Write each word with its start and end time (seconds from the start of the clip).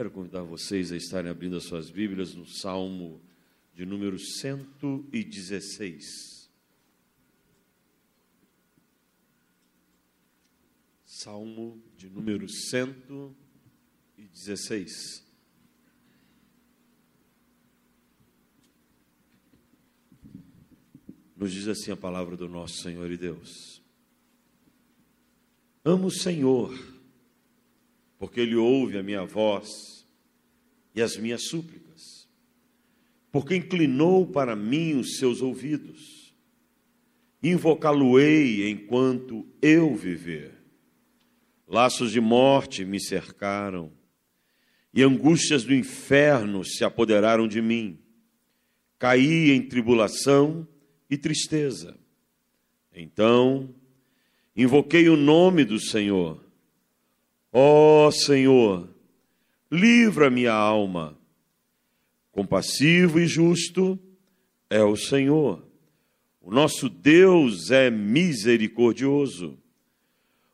Quero 0.00 0.10
convidar 0.10 0.40
vocês 0.40 0.90
a 0.92 0.96
estarem 0.96 1.30
abrindo 1.30 1.56
as 1.56 1.64
suas 1.64 1.90
Bíblias 1.90 2.34
no 2.34 2.46
Salmo 2.46 3.20
de 3.74 3.84
número 3.84 4.18
116. 4.18 6.48
Salmo 11.04 11.78
de 11.98 12.08
número 12.08 12.48
116. 12.48 15.22
Nos 21.36 21.52
diz 21.52 21.68
assim 21.68 21.90
a 21.90 21.96
palavra 21.96 22.38
do 22.38 22.48
nosso 22.48 22.78
Senhor 22.78 23.10
e 23.10 23.18
Deus. 23.18 23.82
Amo 25.84 26.06
o 26.06 26.10
Senhor, 26.10 26.72
porque 28.20 28.38
Ele 28.38 28.54
ouve 28.54 28.98
a 28.98 29.02
minha 29.02 29.24
voz 29.24 30.06
e 30.94 31.00
as 31.00 31.16
minhas 31.16 31.44
súplicas, 31.44 32.28
porque 33.32 33.56
inclinou 33.56 34.26
para 34.26 34.54
mim 34.54 34.96
os 34.96 35.16
seus 35.16 35.40
ouvidos. 35.40 36.36
Invocá-lo-ei 37.42 38.68
enquanto 38.68 39.48
eu 39.62 39.94
viver. 39.94 40.52
Laços 41.66 42.12
de 42.12 42.20
morte 42.20 42.84
me 42.84 43.00
cercaram 43.00 43.90
e 44.92 45.02
angústias 45.02 45.64
do 45.64 45.74
inferno 45.74 46.62
se 46.62 46.84
apoderaram 46.84 47.48
de 47.48 47.62
mim. 47.62 47.98
Caí 48.98 49.50
em 49.50 49.62
tribulação 49.62 50.68
e 51.08 51.16
tristeza. 51.16 51.98
Então, 52.94 53.74
invoquei 54.54 55.08
o 55.08 55.16
nome 55.16 55.64
do 55.64 55.80
Senhor. 55.80 56.49
Ó 57.52 58.06
oh, 58.06 58.12
Senhor, 58.12 58.88
livra 59.70 60.30
minha 60.30 60.52
alma. 60.52 61.16
Compassivo 62.30 63.18
e 63.18 63.26
justo 63.26 63.98
é 64.68 64.82
o 64.82 64.96
Senhor. 64.96 65.66
O 66.40 66.52
nosso 66.52 66.88
Deus 66.88 67.70
é 67.70 67.90
misericordioso. 67.90 69.58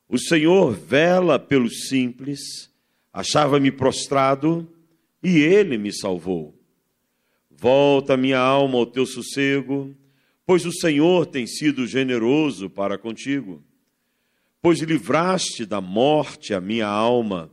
O 0.08 0.18
Senhor 0.18 0.72
vela 0.72 1.38
pelos 1.38 1.88
simples, 1.88 2.70
achava-me 3.12 3.70
prostrado 3.70 4.68
e 5.22 5.38
ele 5.38 5.76
me 5.76 5.92
salvou. 5.92 6.54
Volta 7.50 8.16
minha 8.16 8.38
alma 8.38 8.78
ao 8.78 8.86
teu 8.86 9.04
sossego 9.04 9.94
pois 10.46 10.64
o 10.64 10.72
Senhor 10.72 11.26
tem 11.26 11.46
sido 11.46 11.86
generoso 11.86 12.70
para 12.70 12.96
contigo. 12.96 13.62
Pois 14.66 14.80
livraste 14.80 15.64
da 15.64 15.80
morte 15.80 16.52
a 16.52 16.60
minha 16.60 16.88
alma, 16.88 17.52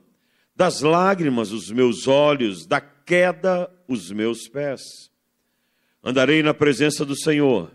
das 0.56 0.82
lágrimas 0.82 1.52
os 1.52 1.70
meus 1.70 2.08
olhos, 2.08 2.66
da 2.66 2.82
queda 2.82 3.72
os 3.88 4.10
meus 4.10 4.48
pés. 4.48 4.82
Andarei 6.04 6.42
na 6.42 6.56
presença 6.56 7.06
do 7.06 7.16
Senhor, 7.16 7.72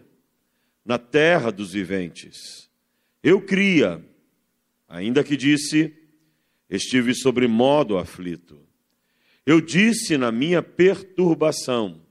na 0.84 0.98
terra 0.98 1.52
dos 1.52 1.70
viventes. 1.70 2.68
Eu 3.22 3.40
cria, 3.40 4.04
ainda 4.88 5.22
que 5.22 5.36
disse, 5.36 5.94
estive 6.68 7.14
sobre 7.14 7.46
modo 7.46 7.96
aflito. 7.96 8.60
Eu 9.46 9.60
disse 9.60 10.18
na 10.18 10.32
minha 10.32 10.64
perturbação: 10.64 12.02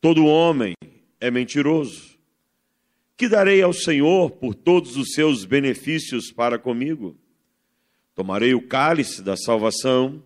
todo 0.00 0.26
homem 0.26 0.74
é 1.20 1.30
mentiroso. 1.30 2.13
Que 3.16 3.28
darei 3.28 3.62
ao 3.62 3.72
Senhor 3.72 4.30
por 4.30 4.54
todos 4.54 4.96
os 4.96 5.12
seus 5.12 5.44
benefícios 5.44 6.32
para 6.32 6.58
comigo? 6.58 7.16
Tomarei 8.14 8.54
o 8.54 8.66
cálice 8.66 9.22
da 9.22 9.36
salvação 9.36 10.22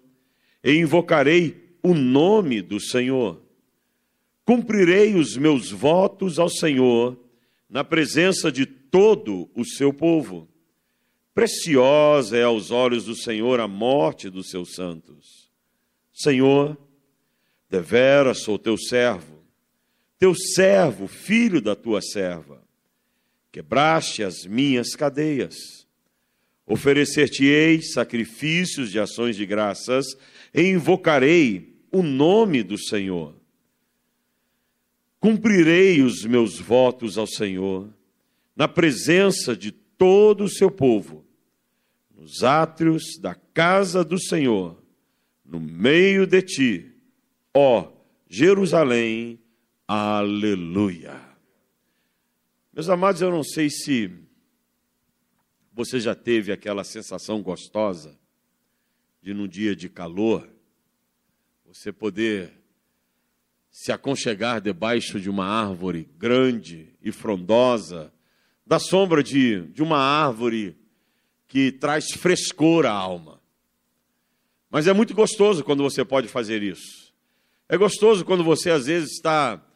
e 0.63 0.73
invocarei 0.73 1.77
o 1.83 1.95
nome 1.95 2.63
do 2.63 2.81
Senhor. 2.81 3.43
Cumprirei 4.45 5.15
os 5.15 5.37
meus 5.37 5.71
votos 5.71 6.39
ao 6.39 6.49
Senhor 6.49 7.19
na 7.69 7.85
presença 7.85 8.51
de 8.51 8.65
todo 8.65 9.51
o 9.55 9.65
seu 9.65 9.93
povo. 9.93 10.49
Preciosa 11.35 12.37
é 12.37 12.43
aos 12.43 12.71
olhos 12.71 13.05
do 13.05 13.15
Senhor 13.15 13.61
a 13.61 13.69
morte 13.69 14.31
dos 14.31 14.49
seus 14.49 14.75
santos. 14.75 15.51
Senhor, 16.13 16.77
deveras 17.71 18.43
sou 18.43 18.59
teu 18.59 18.77
servo 18.77 19.39
teu 20.19 20.35
servo, 20.35 21.07
filho 21.07 21.61
da 21.61 21.77
tua 21.77 22.03
serva. 22.03 22.61
Quebraste 23.51 24.23
as 24.23 24.45
minhas 24.45 24.95
cadeias. 24.95 25.87
Oferecer-te-ei 26.67 27.81
sacrifícios 27.83 28.91
de 28.91 29.01
ações 29.01 29.37
de 29.37 29.47
graças 29.47 30.07
e 30.53 30.63
invocarei 30.63 31.77
o 31.91 32.03
nome 32.03 32.63
do 32.63 32.79
Senhor. 32.79 33.35
Cumprirei 35.19 36.03
os 36.03 36.25
meus 36.25 36.59
votos 36.59 37.19
ao 37.19 37.27
Senhor, 37.27 37.89
na 38.55 38.69
presença 38.69 39.57
de 39.57 39.73
todo 39.73 40.45
o 40.45 40.49
seu 40.49 40.71
povo, 40.71 41.25
nos 42.15 42.45
átrios 42.45 43.19
da 43.21 43.35
casa 43.35 44.05
do 44.05 44.21
Senhor, 44.21 44.81
no 45.45 45.59
meio 45.59 46.27
de 46.27 46.43
ti, 46.43 46.93
ó 47.55 47.91
Jerusalém 48.29 49.41
Aleluia. 49.89 51.28
Meus 52.79 52.89
amados, 52.89 53.21
eu 53.21 53.33
não 53.33 53.43
sei 53.43 53.69
se 53.69 54.09
você 55.73 55.99
já 55.99 56.15
teve 56.15 56.53
aquela 56.53 56.85
sensação 56.85 57.43
gostosa 57.43 58.17
de, 59.21 59.35
num 59.35 59.49
dia 59.49 59.75
de 59.75 59.89
calor, 59.89 60.49
você 61.67 61.91
poder 61.91 62.53
se 63.69 63.91
aconchegar 63.91 64.61
debaixo 64.61 65.19
de 65.19 65.29
uma 65.29 65.45
árvore 65.45 66.09
grande 66.17 66.95
e 67.03 67.11
frondosa, 67.11 68.13
da 68.65 68.79
sombra 68.79 69.25
de, 69.25 69.63
de 69.73 69.83
uma 69.83 69.99
árvore 69.99 70.79
que 71.49 71.73
traz 71.73 72.13
frescor 72.13 72.87
à 72.87 72.93
alma. 72.93 73.43
Mas 74.71 74.87
é 74.87 74.93
muito 74.93 75.15
gostoso 75.15 75.65
quando 75.65 75.83
você 75.83 76.05
pode 76.05 76.29
fazer 76.29 76.63
isso. 76.63 77.13
É 77.69 77.77
gostoso 77.77 78.25
quando 78.25 78.45
você, 78.45 78.71
às 78.71 78.87
vezes, 78.87 79.15
está 79.15 79.68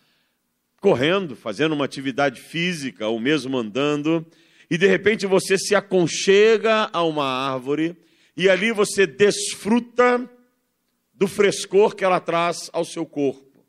correndo, 0.82 1.36
fazendo 1.36 1.76
uma 1.76 1.84
atividade 1.84 2.40
física 2.40 3.06
ou 3.06 3.20
mesmo 3.20 3.56
andando, 3.56 4.26
e 4.68 4.76
de 4.76 4.88
repente 4.88 5.28
você 5.28 5.56
se 5.56 5.76
aconchega 5.76 6.90
a 6.92 7.04
uma 7.04 7.24
árvore 7.24 7.96
e 8.36 8.50
ali 8.50 8.72
você 8.72 9.06
desfruta 9.06 10.28
do 11.14 11.28
frescor 11.28 11.94
que 11.94 12.04
ela 12.04 12.18
traz 12.18 12.68
ao 12.72 12.84
seu 12.84 13.06
corpo. 13.06 13.64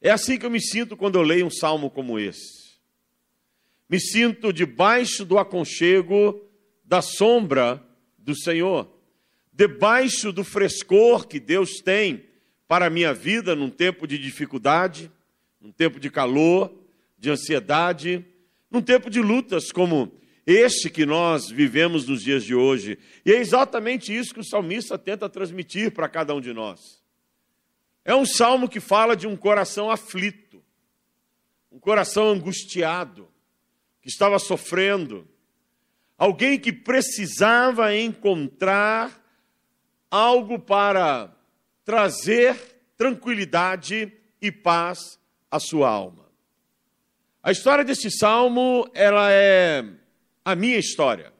É 0.00 0.10
assim 0.10 0.38
que 0.38 0.46
eu 0.46 0.50
me 0.50 0.60
sinto 0.60 0.96
quando 0.96 1.16
eu 1.16 1.22
leio 1.22 1.44
um 1.44 1.50
salmo 1.50 1.90
como 1.90 2.20
esse. 2.20 2.78
Me 3.88 3.98
sinto 3.98 4.52
debaixo 4.52 5.24
do 5.24 5.38
aconchego 5.40 6.40
da 6.84 7.02
sombra 7.02 7.84
do 8.16 8.36
Senhor, 8.36 8.88
debaixo 9.52 10.30
do 10.30 10.44
frescor 10.44 11.26
que 11.26 11.40
Deus 11.40 11.80
tem 11.80 12.26
para 12.68 12.86
a 12.86 12.90
minha 12.90 13.12
vida 13.12 13.56
num 13.56 13.68
tempo 13.68 14.06
de 14.06 14.16
dificuldade 14.16 15.10
num 15.60 15.70
tempo 15.70 16.00
de 16.00 16.10
calor, 16.10 16.72
de 17.18 17.30
ansiedade, 17.30 18.24
num 18.70 18.80
tempo 18.80 19.10
de 19.10 19.20
lutas 19.20 19.70
como 19.70 20.12
este 20.46 20.88
que 20.88 21.04
nós 21.04 21.50
vivemos 21.50 22.06
nos 22.06 22.22
dias 22.22 22.44
de 22.44 22.54
hoje. 22.54 22.98
E 23.24 23.32
é 23.32 23.36
exatamente 23.36 24.16
isso 24.16 24.32
que 24.32 24.40
o 24.40 24.44
salmista 24.44 24.96
tenta 24.96 25.28
transmitir 25.28 25.92
para 25.92 26.08
cada 26.08 26.34
um 26.34 26.40
de 26.40 26.52
nós. 26.52 27.02
É 28.04 28.14
um 28.14 28.24
salmo 28.24 28.68
que 28.68 28.80
fala 28.80 29.14
de 29.14 29.26
um 29.26 29.36
coração 29.36 29.90
aflito, 29.90 30.64
um 31.70 31.78
coração 31.78 32.30
angustiado, 32.30 33.28
que 34.00 34.08
estava 34.08 34.38
sofrendo, 34.38 35.28
alguém 36.16 36.58
que 36.58 36.72
precisava 36.72 37.94
encontrar 37.94 39.22
algo 40.10 40.58
para 40.58 41.36
trazer 41.84 42.56
tranquilidade 42.96 44.12
e 44.40 44.50
paz 44.50 45.19
a 45.50 45.58
sua 45.58 45.88
alma. 45.88 46.26
A 47.42 47.50
história 47.50 47.84
desse 47.84 48.10
salmo, 48.10 48.88
ela 48.94 49.32
é 49.32 49.84
a 50.44 50.54
minha 50.54 50.78
história. 50.78 51.32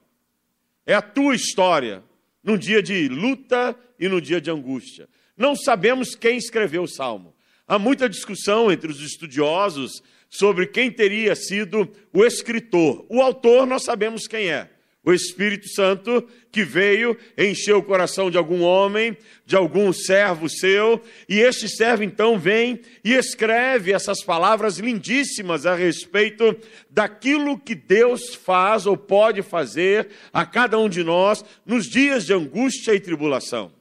É 0.85 0.93
a 0.93 1.01
tua 1.01 1.35
história 1.35 2.03
num 2.43 2.57
dia 2.57 2.81
de 2.81 3.07
luta 3.07 3.75
e 3.99 4.07
no 4.07 4.19
dia 4.19 4.41
de 4.41 4.49
angústia. 4.49 5.07
Não 5.37 5.55
sabemos 5.55 6.15
quem 6.15 6.37
escreveu 6.37 6.83
o 6.83 6.87
salmo. 6.87 7.35
Há 7.67 7.77
muita 7.77 8.09
discussão 8.09 8.71
entre 8.71 8.91
os 8.91 8.99
estudiosos 8.99 10.01
sobre 10.29 10.65
quem 10.67 10.91
teria 10.91 11.35
sido 11.35 11.89
o 12.11 12.25
escritor. 12.25 13.05
O 13.09 13.21
autor 13.21 13.67
nós 13.67 13.83
sabemos 13.83 14.27
quem 14.27 14.49
é 14.49 14.69
o 15.03 15.11
Espírito 15.11 15.67
Santo 15.69 16.27
que 16.51 16.63
veio, 16.63 17.17
encheu 17.37 17.79
o 17.79 17.83
coração 17.83 18.29
de 18.29 18.37
algum 18.37 18.61
homem, 18.61 19.17
de 19.45 19.55
algum 19.55 19.91
servo 19.91 20.47
seu, 20.47 21.01
e 21.27 21.39
este 21.39 21.67
servo 21.67 22.03
então 22.03 22.37
vem 22.37 22.81
e 23.03 23.13
escreve 23.13 23.93
essas 23.93 24.23
palavras 24.23 24.77
lindíssimas 24.77 25.65
a 25.65 25.73
respeito 25.73 26.55
daquilo 26.89 27.57
que 27.57 27.73
Deus 27.73 28.35
faz 28.35 28.85
ou 28.85 28.95
pode 28.95 29.41
fazer 29.41 30.09
a 30.31 30.45
cada 30.45 30.77
um 30.77 30.87
de 30.87 31.03
nós 31.03 31.43
nos 31.65 31.87
dias 31.87 32.25
de 32.25 32.33
angústia 32.33 32.93
e 32.93 32.99
tribulação. 32.99 33.73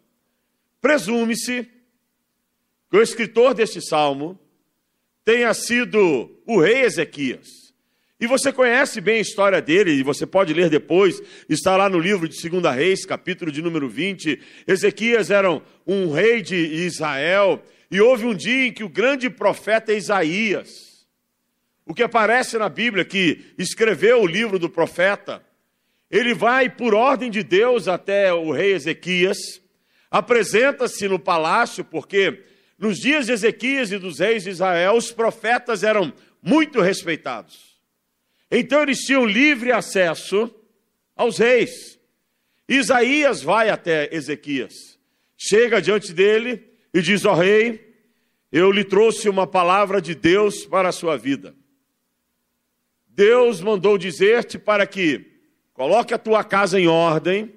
Presume-se 0.81 1.69
que 2.91 2.97
o 2.97 3.03
escritor 3.03 3.53
deste 3.53 3.83
salmo 3.83 4.39
tenha 5.23 5.53
sido 5.53 6.41
o 6.47 6.61
rei 6.61 6.81
Ezequias. 6.81 7.60
E 8.21 8.27
você 8.27 8.53
conhece 8.53 9.01
bem 9.01 9.17
a 9.17 9.23
história 9.23 9.63
dele, 9.63 9.93
e 9.93 10.03
você 10.03 10.27
pode 10.27 10.53
ler 10.53 10.69
depois, 10.69 11.23
está 11.49 11.75
lá 11.75 11.89
no 11.89 11.99
livro 11.99 12.29
de 12.29 12.49
2 12.49 12.75
Reis, 12.75 13.07
capítulo 13.07 13.51
de 13.51 13.63
número 13.63 13.89
20. 13.89 14.39
Ezequias 14.67 15.31
era 15.31 15.51
um 15.87 16.13
rei 16.13 16.43
de 16.43 16.55
Israel, 16.55 17.63
e 17.91 17.99
houve 17.99 18.27
um 18.27 18.35
dia 18.35 18.67
em 18.67 18.73
que 18.73 18.85
o 18.85 18.91
grande 18.91 19.31
profeta 19.31 19.95
Isaías, 19.95 20.69
o 21.87 21.95
que 21.95 22.03
aparece 22.03 22.59
na 22.59 22.69
Bíblia, 22.69 23.07
que 23.07 23.55
escreveu 23.57 24.21
o 24.21 24.27
livro 24.27 24.59
do 24.59 24.69
profeta, 24.69 25.43
ele 26.11 26.35
vai 26.35 26.69
por 26.69 26.95
ordem 26.95 27.31
de 27.31 27.43
Deus 27.43 27.89
até 27.89 28.35
o 28.35 28.53
rei 28.53 28.75
Ezequias, 28.75 29.63
apresenta-se 30.11 31.09
no 31.09 31.19
palácio, 31.19 31.83
porque 31.83 32.45
nos 32.79 32.99
dias 32.99 33.25
de 33.25 33.33
Ezequias 33.33 33.91
e 33.93 33.99
dos 33.99 34.19
reis 34.19 34.43
de 34.43 34.51
Israel, 34.51 34.93
os 34.93 35.11
profetas 35.11 35.83
eram 35.83 36.13
muito 36.43 36.83
respeitados. 36.83 37.70
Então 38.51 38.83
eles 38.83 38.99
tinham 38.99 39.25
livre 39.25 39.71
acesso 39.71 40.53
aos 41.15 41.39
reis. 41.39 41.99
Isaías 42.69 43.43
vai 43.43 43.69
até 43.69 44.15
Ezequias, 44.15 44.99
chega 45.37 45.81
diante 45.81 46.13
dele 46.13 46.65
e 46.93 47.01
diz: 47.01 47.25
Ó 47.25 47.33
oh, 47.33 47.35
rei, 47.35 47.95
eu 48.51 48.71
lhe 48.71 48.85
trouxe 48.85 49.29
uma 49.29 49.47
palavra 49.47 50.01
de 50.01 50.15
Deus 50.15 50.67
para 50.67 50.89
a 50.89 50.93
sua 50.93 51.17
vida. 51.17 51.55
Deus 53.09 53.61
mandou 53.61 53.99
dizer-te 53.99 54.59
para 54.59 54.87
que 54.87 55.27
coloque 55.73 56.15
a 56.15 56.19
tua 56.19 56.43
casa 56.43 56.81
em 56.81 56.87
ordem, 56.87 57.55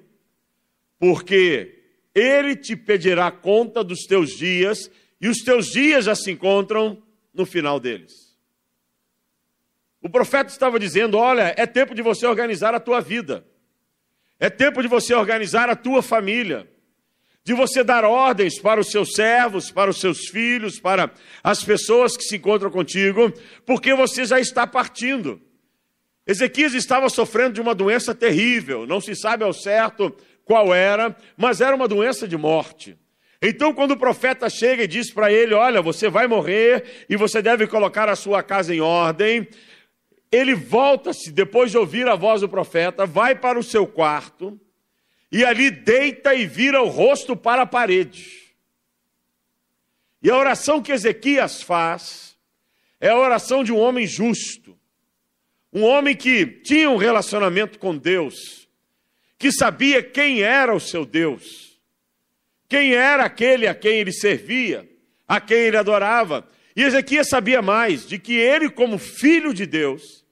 porque 0.98 1.82
ele 2.14 2.54
te 2.54 2.76
pedirá 2.76 3.30
conta 3.30 3.82
dos 3.82 4.04
teus 4.04 4.30
dias, 4.36 4.90
e 5.20 5.28
os 5.28 5.38
teus 5.38 5.66
dias 5.66 6.04
já 6.04 6.14
se 6.14 6.30
encontram 6.30 7.02
no 7.32 7.44
final 7.44 7.80
deles. 7.80 8.23
O 10.04 10.08
profeta 10.10 10.50
estava 10.50 10.78
dizendo: 10.78 11.16
olha, 11.16 11.54
é 11.56 11.64
tempo 11.64 11.94
de 11.94 12.02
você 12.02 12.26
organizar 12.26 12.74
a 12.74 12.78
tua 12.78 13.00
vida, 13.00 13.42
é 14.38 14.50
tempo 14.50 14.82
de 14.82 14.86
você 14.86 15.14
organizar 15.14 15.70
a 15.70 15.74
tua 15.74 16.02
família, 16.02 16.68
de 17.42 17.54
você 17.54 17.82
dar 17.82 18.04
ordens 18.04 18.58
para 18.58 18.78
os 18.78 18.90
seus 18.90 19.14
servos, 19.14 19.70
para 19.70 19.90
os 19.90 19.98
seus 19.98 20.28
filhos, 20.28 20.78
para 20.78 21.10
as 21.42 21.64
pessoas 21.64 22.18
que 22.18 22.22
se 22.22 22.36
encontram 22.36 22.70
contigo, 22.70 23.32
porque 23.64 23.94
você 23.94 24.26
já 24.26 24.38
está 24.38 24.66
partindo. 24.66 25.40
Ezequias 26.26 26.74
estava 26.74 27.08
sofrendo 27.08 27.54
de 27.54 27.62
uma 27.62 27.74
doença 27.74 28.14
terrível, 28.14 28.86
não 28.86 29.00
se 29.00 29.14
sabe 29.14 29.42
ao 29.42 29.54
certo 29.54 30.14
qual 30.44 30.74
era, 30.74 31.16
mas 31.34 31.62
era 31.62 31.74
uma 31.74 31.88
doença 31.88 32.28
de 32.28 32.36
morte. 32.36 32.98
Então, 33.40 33.72
quando 33.72 33.92
o 33.92 33.96
profeta 33.96 34.50
chega 34.50 34.84
e 34.84 34.86
diz 34.86 35.10
para 35.10 35.32
ele: 35.32 35.54
Olha, 35.54 35.80
você 35.80 36.10
vai 36.10 36.26
morrer 36.26 37.06
e 37.08 37.16
você 37.16 37.40
deve 37.40 37.66
colocar 37.66 38.06
a 38.10 38.16
sua 38.16 38.42
casa 38.42 38.74
em 38.74 38.80
ordem, 38.80 39.48
ele 40.34 40.54
volta-se, 40.54 41.30
depois 41.30 41.70
de 41.70 41.78
ouvir 41.78 42.08
a 42.08 42.14
voz 42.14 42.40
do 42.40 42.48
profeta, 42.48 43.06
vai 43.06 43.34
para 43.34 43.58
o 43.58 43.62
seu 43.62 43.86
quarto 43.86 44.58
e 45.30 45.44
ali 45.44 45.70
deita 45.70 46.34
e 46.34 46.46
vira 46.46 46.82
o 46.82 46.88
rosto 46.88 47.36
para 47.36 47.62
a 47.62 47.66
parede. 47.66 48.44
E 50.22 50.30
a 50.30 50.36
oração 50.36 50.82
que 50.82 50.92
Ezequias 50.92 51.62
faz 51.62 52.36
é 53.00 53.10
a 53.10 53.18
oração 53.18 53.62
de 53.62 53.72
um 53.72 53.78
homem 53.78 54.06
justo, 54.06 54.78
um 55.72 55.82
homem 55.82 56.16
que 56.16 56.46
tinha 56.46 56.88
um 56.88 56.96
relacionamento 56.96 57.78
com 57.78 57.96
Deus, 57.96 58.68
que 59.38 59.52
sabia 59.52 60.02
quem 60.02 60.42
era 60.42 60.74
o 60.74 60.80
seu 60.80 61.04
Deus, 61.04 61.78
quem 62.68 62.94
era 62.94 63.24
aquele 63.24 63.66
a 63.66 63.74
quem 63.74 63.98
ele 63.98 64.12
servia, 64.12 64.88
a 65.28 65.40
quem 65.40 65.58
ele 65.58 65.76
adorava. 65.76 66.48
E 66.74 66.82
Ezequias 66.82 67.28
sabia 67.28 67.60
mais 67.60 68.06
de 68.06 68.18
que 68.18 68.34
ele, 68.34 68.70
como 68.70 68.98
filho 68.98 69.52
de 69.52 69.66
Deus, 69.66 70.23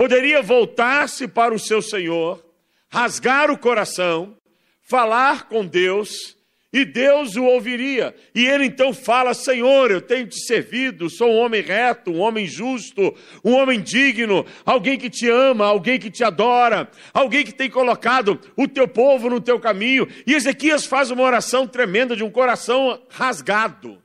poderia 0.00 0.40
voltar-se 0.40 1.28
para 1.28 1.54
o 1.54 1.58
seu 1.58 1.82
Senhor, 1.82 2.42
rasgar 2.88 3.50
o 3.50 3.58
coração, 3.58 4.34
falar 4.80 5.46
com 5.46 5.66
Deus, 5.66 6.38
e 6.72 6.86
Deus 6.86 7.36
o 7.36 7.44
ouviria. 7.44 8.14
E 8.34 8.46
ele 8.46 8.64
então 8.64 8.94
fala: 8.94 9.34
Senhor, 9.34 9.90
eu 9.90 10.00
tenho 10.00 10.26
te 10.26 10.40
servido, 10.40 11.10
sou 11.10 11.30
um 11.30 11.36
homem 11.36 11.60
reto, 11.60 12.12
um 12.12 12.20
homem 12.20 12.46
justo, 12.46 13.14
um 13.44 13.52
homem 13.52 13.78
digno, 13.78 14.46
alguém 14.64 14.96
que 14.96 15.10
te 15.10 15.28
ama, 15.28 15.66
alguém 15.66 15.98
que 15.98 16.10
te 16.10 16.24
adora, 16.24 16.90
alguém 17.12 17.44
que 17.44 17.52
tem 17.52 17.68
colocado 17.68 18.40
o 18.56 18.66
teu 18.66 18.88
povo 18.88 19.28
no 19.28 19.38
teu 19.38 19.60
caminho. 19.60 20.08
E 20.26 20.32
Ezequias 20.32 20.86
faz 20.86 21.10
uma 21.10 21.24
oração 21.24 21.66
tremenda 21.66 22.16
de 22.16 22.24
um 22.24 22.30
coração 22.30 23.02
rasgado, 23.10 24.02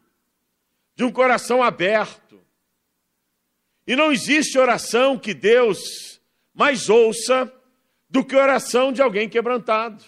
de 0.93 1.05
um 1.05 1.11
coração 1.11 1.63
aberto. 1.63 2.24
E 3.87 3.95
não 3.95 4.11
existe 4.11 4.57
oração 4.57 5.17
que 5.17 5.33
Deus 5.33 6.19
mais 6.53 6.89
ouça 6.89 7.51
do 8.09 8.23
que 8.23 8.35
oração 8.35 8.91
de 8.91 9.01
alguém 9.01 9.27
quebrantado. 9.29 10.03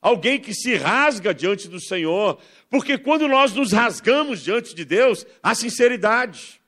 Alguém 0.00 0.40
que 0.40 0.54
se 0.54 0.74
rasga 0.76 1.34
diante 1.34 1.68
do 1.68 1.80
Senhor, 1.80 2.40
porque 2.68 2.96
quando 2.96 3.28
nós 3.28 3.52
nos 3.52 3.72
rasgamos 3.72 4.42
diante 4.42 4.74
de 4.74 4.84
Deus, 4.84 5.26
a 5.42 5.54
sinceridade, 5.54 6.60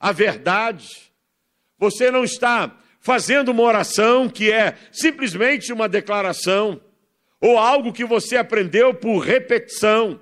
a 0.00 0.12
verdade. 0.12 0.88
Você 1.78 2.10
não 2.10 2.24
está 2.24 2.74
fazendo 3.00 3.50
uma 3.50 3.62
oração 3.62 4.28
que 4.28 4.50
é 4.50 4.76
simplesmente 4.90 5.72
uma 5.72 5.88
declaração, 5.88 6.80
ou 7.40 7.58
algo 7.58 7.92
que 7.92 8.04
você 8.04 8.36
aprendeu 8.36 8.94
por 8.94 9.18
repetição. 9.18 10.20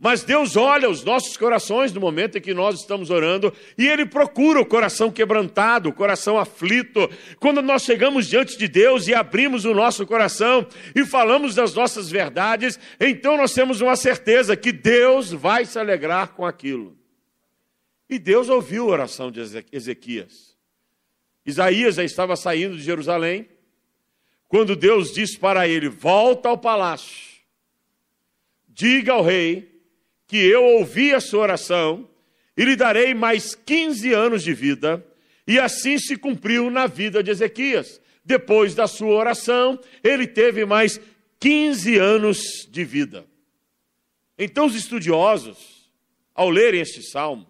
Mas 0.00 0.22
Deus 0.22 0.54
olha 0.54 0.88
os 0.88 1.02
nossos 1.02 1.36
corações 1.36 1.92
no 1.92 2.00
momento 2.00 2.38
em 2.38 2.40
que 2.40 2.54
nós 2.54 2.78
estamos 2.78 3.10
orando 3.10 3.52
e 3.76 3.84
Ele 3.88 4.06
procura 4.06 4.60
o 4.60 4.66
coração 4.66 5.10
quebrantado, 5.10 5.88
o 5.88 5.92
coração 5.92 6.38
aflito. 6.38 7.10
Quando 7.40 7.60
nós 7.60 7.82
chegamos 7.82 8.28
diante 8.28 8.56
de 8.56 8.68
Deus 8.68 9.08
e 9.08 9.14
abrimos 9.14 9.64
o 9.64 9.74
nosso 9.74 10.06
coração 10.06 10.64
e 10.94 11.04
falamos 11.04 11.56
das 11.56 11.74
nossas 11.74 12.08
verdades, 12.08 12.78
então 13.00 13.36
nós 13.36 13.52
temos 13.52 13.80
uma 13.80 13.96
certeza 13.96 14.56
que 14.56 14.70
Deus 14.70 15.32
vai 15.32 15.64
se 15.64 15.80
alegrar 15.80 16.28
com 16.28 16.46
aquilo. 16.46 16.96
E 18.08 18.20
Deus 18.20 18.48
ouviu 18.48 18.84
a 18.84 18.92
oração 18.92 19.32
de 19.32 19.40
Ezequias. 19.72 20.56
Isaías 21.44 21.96
já 21.96 22.04
estava 22.04 22.36
saindo 22.36 22.76
de 22.76 22.82
Jerusalém, 22.82 23.48
quando 24.46 24.76
Deus 24.76 25.12
disse 25.12 25.36
para 25.36 25.66
ele: 25.66 25.88
Volta 25.88 26.48
ao 26.48 26.56
palácio, 26.56 27.40
diga 28.68 29.12
ao 29.12 29.22
rei 29.22 29.77
que 30.28 30.36
eu 30.36 30.62
ouvi 30.62 31.12
a 31.12 31.20
sua 31.20 31.40
oração 31.40 32.08
e 32.56 32.64
lhe 32.64 32.76
darei 32.76 33.14
mais 33.14 33.54
15 33.56 34.12
anos 34.12 34.44
de 34.44 34.54
vida. 34.54 35.04
E 35.46 35.58
assim 35.58 35.98
se 35.98 36.16
cumpriu 36.16 36.70
na 36.70 36.86
vida 36.86 37.22
de 37.22 37.30
Ezequias. 37.30 38.00
Depois 38.24 38.74
da 38.74 38.86
sua 38.86 39.14
oração, 39.14 39.80
ele 40.04 40.26
teve 40.26 40.64
mais 40.64 41.00
15 41.40 41.96
anos 41.96 42.38
de 42.70 42.84
vida. 42.84 43.26
Então, 44.38 44.66
os 44.66 44.74
estudiosos, 44.74 45.90
ao 46.34 46.50
lerem 46.50 46.82
este 46.82 47.02
salmo, 47.02 47.46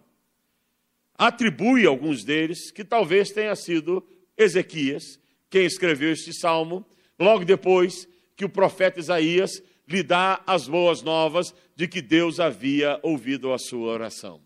atribuem 1.17 1.85
alguns 1.85 2.23
deles 2.23 2.71
que 2.71 2.83
talvez 2.83 3.29
tenha 3.29 3.55
sido 3.55 4.03
Ezequias 4.37 5.19
quem 5.49 5.65
escreveu 5.65 6.11
este 6.11 6.31
salmo, 6.31 6.85
logo 7.19 7.43
depois 7.43 8.07
que 8.35 8.45
o 8.45 8.49
profeta 8.49 8.99
Isaías 8.99 9.61
lhe 9.89 10.03
dá 10.03 10.41
as 10.45 10.67
boas 10.67 11.01
novas 11.01 11.53
de 11.75 11.87
que 11.87 12.01
Deus 12.01 12.39
havia 12.39 12.99
ouvido 13.01 13.51
a 13.51 13.57
sua 13.57 13.91
oração. 13.91 14.41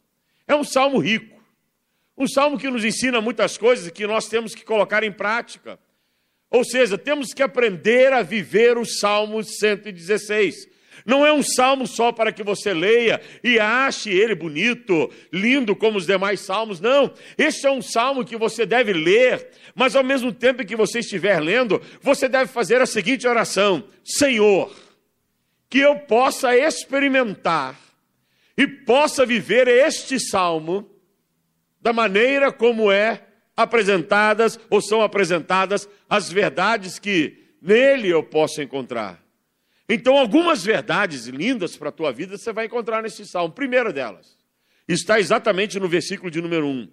É 0.47 0.55
um 0.55 0.63
salmo 0.63 0.99
rico, 0.99 1.43
um 2.17 2.27
salmo 2.27 2.57
que 2.57 2.69
nos 2.69 2.85
ensina 2.85 3.19
muitas 3.19 3.57
coisas 3.57 3.91
que 3.91 4.07
nós 4.07 4.27
temos 4.27 4.55
que 4.55 4.63
colocar 4.63 5.03
em 5.03 5.11
prática. 5.11 5.77
Ou 6.49 6.63
seja, 6.63 6.97
temos 6.97 7.33
que 7.33 7.41
aprender 7.41 8.13
a 8.13 8.21
viver 8.21 8.77
o 8.77 8.85
Salmo 8.85 9.43
116. 9.43 10.71
Não 11.05 11.25
é 11.25 11.33
um 11.33 11.43
salmo 11.43 11.87
só 11.87 12.11
para 12.11 12.31
que 12.31 12.43
você 12.43 12.73
leia 12.73 13.19
e 13.43 13.59
ache 13.59 14.09
ele 14.09 14.35
bonito, 14.35 15.09
lindo 15.31 15.75
como 15.75 15.97
os 15.97 16.05
demais 16.05 16.39
salmos. 16.41 16.79
Não. 16.79 17.11
Este 17.37 17.65
é 17.65 17.71
um 17.71 17.81
salmo 17.81 18.23
que 18.23 18.37
você 18.37 18.65
deve 18.65 18.93
ler, 18.93 19.49
mas 19.75 19.95
ao 19.95 20.03
mesmo 20.03 20.31
tempo 20.31 20.63
que 20.63 20.75
você 20.75 20.99
estiver 20.99 21.39
lendo, 21.41 21.81
você 22.01 22.29
deve 22.29 22.51
fazer 22.51 22.81
a 22.81 22.85
seguinte 22.85 23.27
oração: 23.27 23.83
Senhor, 24.03 24.71
que 25.73 25.79
eu 25.79 25.97
possa 26.01 26.55
experimentar 26.55 27.75
e 28.55 28.67
possa 28.67 29.25
viver 29.25 29.67
este 29.67 30.19
salmo 30.19 30.87
da 31.81 31.91
maneira 31.91 32.53
como 32.53 32.91
é 32.91 33.25
apresentadas 33.57 34.59
ou 34.69 34.79
são 34.79 35.01
apresentadas 35.01 35.89
as 36.07 36.31
verdades 36.31 36.99
que 36.99 37.55
nele 37.59 38.07
eu 38.07 38.21
posso 38.21 38.61
encontrar. 38.61 39.19
Então, 39.89 40.15
algumas 40.15 40.63
verdades 40.63 41.25
lindas 41.25 41.75
para 41.75 41.89
a 41.89 41.91
tua 41.91 42.11
vida 42.11 42.37
você 42.37 42.53
vai 42.53 42.67
encontrar 42.67 43.01
nesse 43.01 43.25
salmo. 43.25 43.51
Primeira 43.51 43.91
delas 43.91 44.37
está 44.87 45.19
exatamente 45.19 45.79
no 45.79 45.89
versículo 45.89 46.29
de 46.29 46.39
número 46.39 46.67
1. 46.67 46.87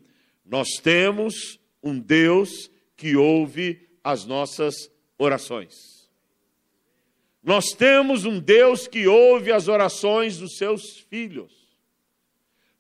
Nós 0.47 0.79
temos 0.83 1.61
um 1.83 2.01
Deus 2.01 2.71
que 2.97 3.15
ouve 3.15 3.91
as 4.03 4.25
nossas 4.25 4.75
orações. 5.19 6.00
Nós 7.43 7.73
temos 7.73 8.25
um 8.25 8.39
Deus 8.39 8.87
que 8.87 9.07
ouve 9.07 9.51
as 9.51 9.69
orações 9.69 10.39
dos 10.39 10.57
seus 10.57 10.99
filhos. 11.09 11.53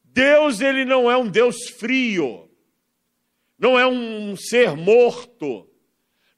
Deus, 0.04 0.60
ele 0.60 0.84
não 0.84 1.10
é 1.10 1.16
um 1.16 1.28
Deus 1.28 1.68
frio, 1.68 2.50
não 3.58 3.78
é 3.78 3.86
um 3.86 4.36
ser 4.36 4.76
morto, 4.76 5.68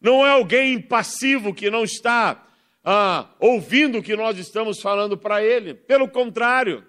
não 0.01 0.27
é 0.27 0.31
alguém 0.31 0.75
impassivo 0.75 1.55
que 1.55 1.71
não 1.71 1.83
está 1.83 2.47
ah, 2.85 3.31
ouvindo 3.41 3.99
o 3.99 4.03
que 4.03 4.15
nós 4.15 4.39
estamos 4.39 4.81
falando 4.81 5.17
para 5.17 5.43
ele. 5.43 5.75
Pelo 5.75 6.09
contrário, 6.09 6.85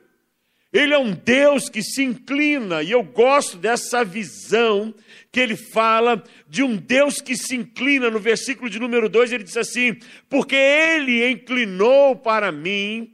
ele 0.74 0.92
é 0.92 0.98
um 0.98 1.14
Deus 1.14 1.70
que 1.70 1.84
se 1.84 2.04
inclina, 2.04 2.82
e 2.82 2.90
eu 2.90 3.04
gosto 3.04 3.58
dessa 3.58 4.04
visão 4.04 4.92
que 5.32 5.40
ele 5.40 5.56
fala 5.56 6.24
de 6.48 6.64
um 6.64 6.76
Deus 6.76 7.22
que 7.22 7.38
se 7.38 7.56
inclina. 7.56 8.10
No 8.10 8.20
versículo 8.20 8.68
de 8.70 8.80
número 8.80 9.08
2, 9.08 9.32
ele 9.32 9.44
diz 9.44 9.56
assim: 9.56 9.96
Porque 10.28 10.56
ele 10.56 11.30
inclinou 11.30 12.16
para 12.16 12.52
mim 12.52 13.14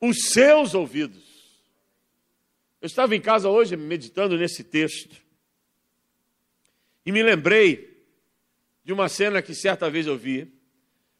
os 0.00 0.30
seus 0.30 0.72
ouvidos. 0.72 1.28
Eu 2.80 2.86
estava 2.86 3.14
em 3.16 3.20
casa 3.20 3.48
hoje 3.48 3.76
meditando 3.76 4.38
nesse 4.38 4.64
texto 4.64 5.16
e 7.04 7.12
me 7.12 7.22
lembrei 7.22 8.04
de 8.84 8.92
uma 8.92 9.08
cena 9.08 9.42
que 9.42 9.54
certa 9.54 9.90
vez 9.90 10.06
eu 10.06 10.16
vi, 10.16 10.52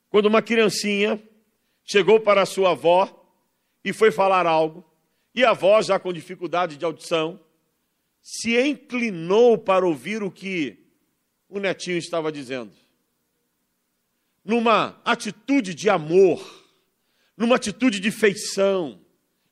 quando 0.08 0.26
uma 0.26 0.40
criancinha 0.40 1.22
chegou 1.84 2.20
para 2.20 2.42
a 2.42 2.46
sua 2.46 2.70
avó 2.70 3.28
e 3.84 3.92
foi 3.92 4.10
falar 4.10 4.46
algo. 4.46 4.89
E 5.34 5.44
a 5.44 5.50
avó, 5.50 5.80
já 5.80 5.98
com 5.98 6.12
dificuldade 6.12 6.76
de 6.76 6.84
audição, 6.84 7.40
se 8.22 8.60
inclinou 8.60 9.56
para 9.56 9.86
ouvir 9.86 10.22
o 10.22 10.30
que 10.30 10.78
o 11.48 11.58
netinho 11.58 11.96
estava 11.96 12.30
dizendo. 12.30 12.72
Numa 14.44 15.00
atitude 15.04 15.74
de 15.74 15.88
amor, 15.88 16.64
numa 17.36 17.56
atitude 17.56 18.00
de 18.00 18.10
feição, 18.10 19.00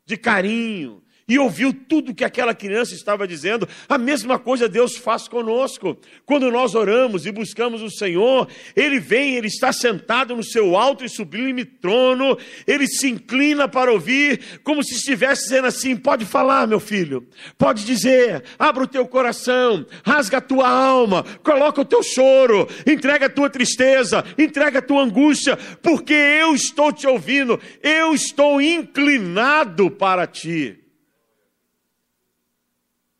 de 0.05 0.17
carinho, 0.17 1.03
e 1.29 1.39
ouviu 1.39 1.73
tudo 1.73 2.15
que 2.15 2.25
aquela 2.25 2.55
criança 2.55 2.95
estava 2.95 3.29
dizendo. 3.29 3.69
A 3.89 3.99
mesma 3.99 4.39
coisa 4.39 4.69
Deus 4.69 4.97
faz 4.97 5.29
conosco. 5.29 5.99
Quando 6.25 6.51
nós 6.51 6.75
oramos 6.75 7.27
e 7.27 7.31
buscamos 7.31 7.83
o 7.83 7.91
Senhor, 7.91 8.49
Ele 8.75 8.99
vem, 8.99 9.35
Ele 9.35 9.49
está 9.49 9.73
sentado 9.73 10.35
no 10.35 10.43
seu 10.43 10.77
alto 10.77 11.05
e 11.05 11.09
sublime 11.09 11.65
trono, 11.65 12.39
Ele 12.67 12.87
se 12.87 13.09
inclina 13.09 13.69
para 13.69 13.93
ouvir, 13.93 14.61
como 14.65 14.83
se 14.83 14.95
estivesse 14.95 15.45
dizendo 15.45 15.67
assim: 15.67 15.95
pode 15.95 16.25
falar, 16.25 16.67
meu 16.67 16.81
filho, 16.81 17.29
pode 17.59 17.85
dizer, 17.85 18.43
abra 18.59 18.85
o 18.85 18.89
teu 18.89 19.07
coração, 19.07 19.85
rasga 20.05 20.39
a 20.39 20.41
tua 20.41 20.69
alma, 20.69 21.25
coloca 21.43 21.83
o 21.83 21.85
teu 21.85 22.03
choro, 22.03 22.67
entrega 22.87 23.27
a 23.27 23.31
tua 23.31 23.51
tristeza, 23.51 24.25
entrega 24.39 24.79
a 24.79 24.83
tua 24.83 25.03
angústia, 25.03 25.59
porque 25.83 26.15
eu 26.15 26.55
estou 26.55 26.91
te 26.91 27.07
ouvindo, 27.07 27.61
eu 27.83 28.15
estou 28.15 28.63
inclinado 28.63 29.91
para 29.91 30.27
ti. 30.27 30.88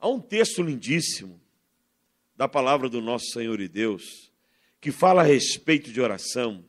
Há 0.01 0.09
um 0.09 0.21
texto 0.21 0.63
lindíssimo 0.63 1.41
da 2.37 2.47
palavra 2.47 2.89
do 2.89 3.01
nosso 3.01 3.27
Senhor 3.33 3.61
e 3.61 3.69
Deus 3.69 4.29
que 4.81 4.93
fala 4.93 5.23
a 5.23 5.25
respeito 5.25 5.91
de 5.91 6.01
oração, 6.01 6.65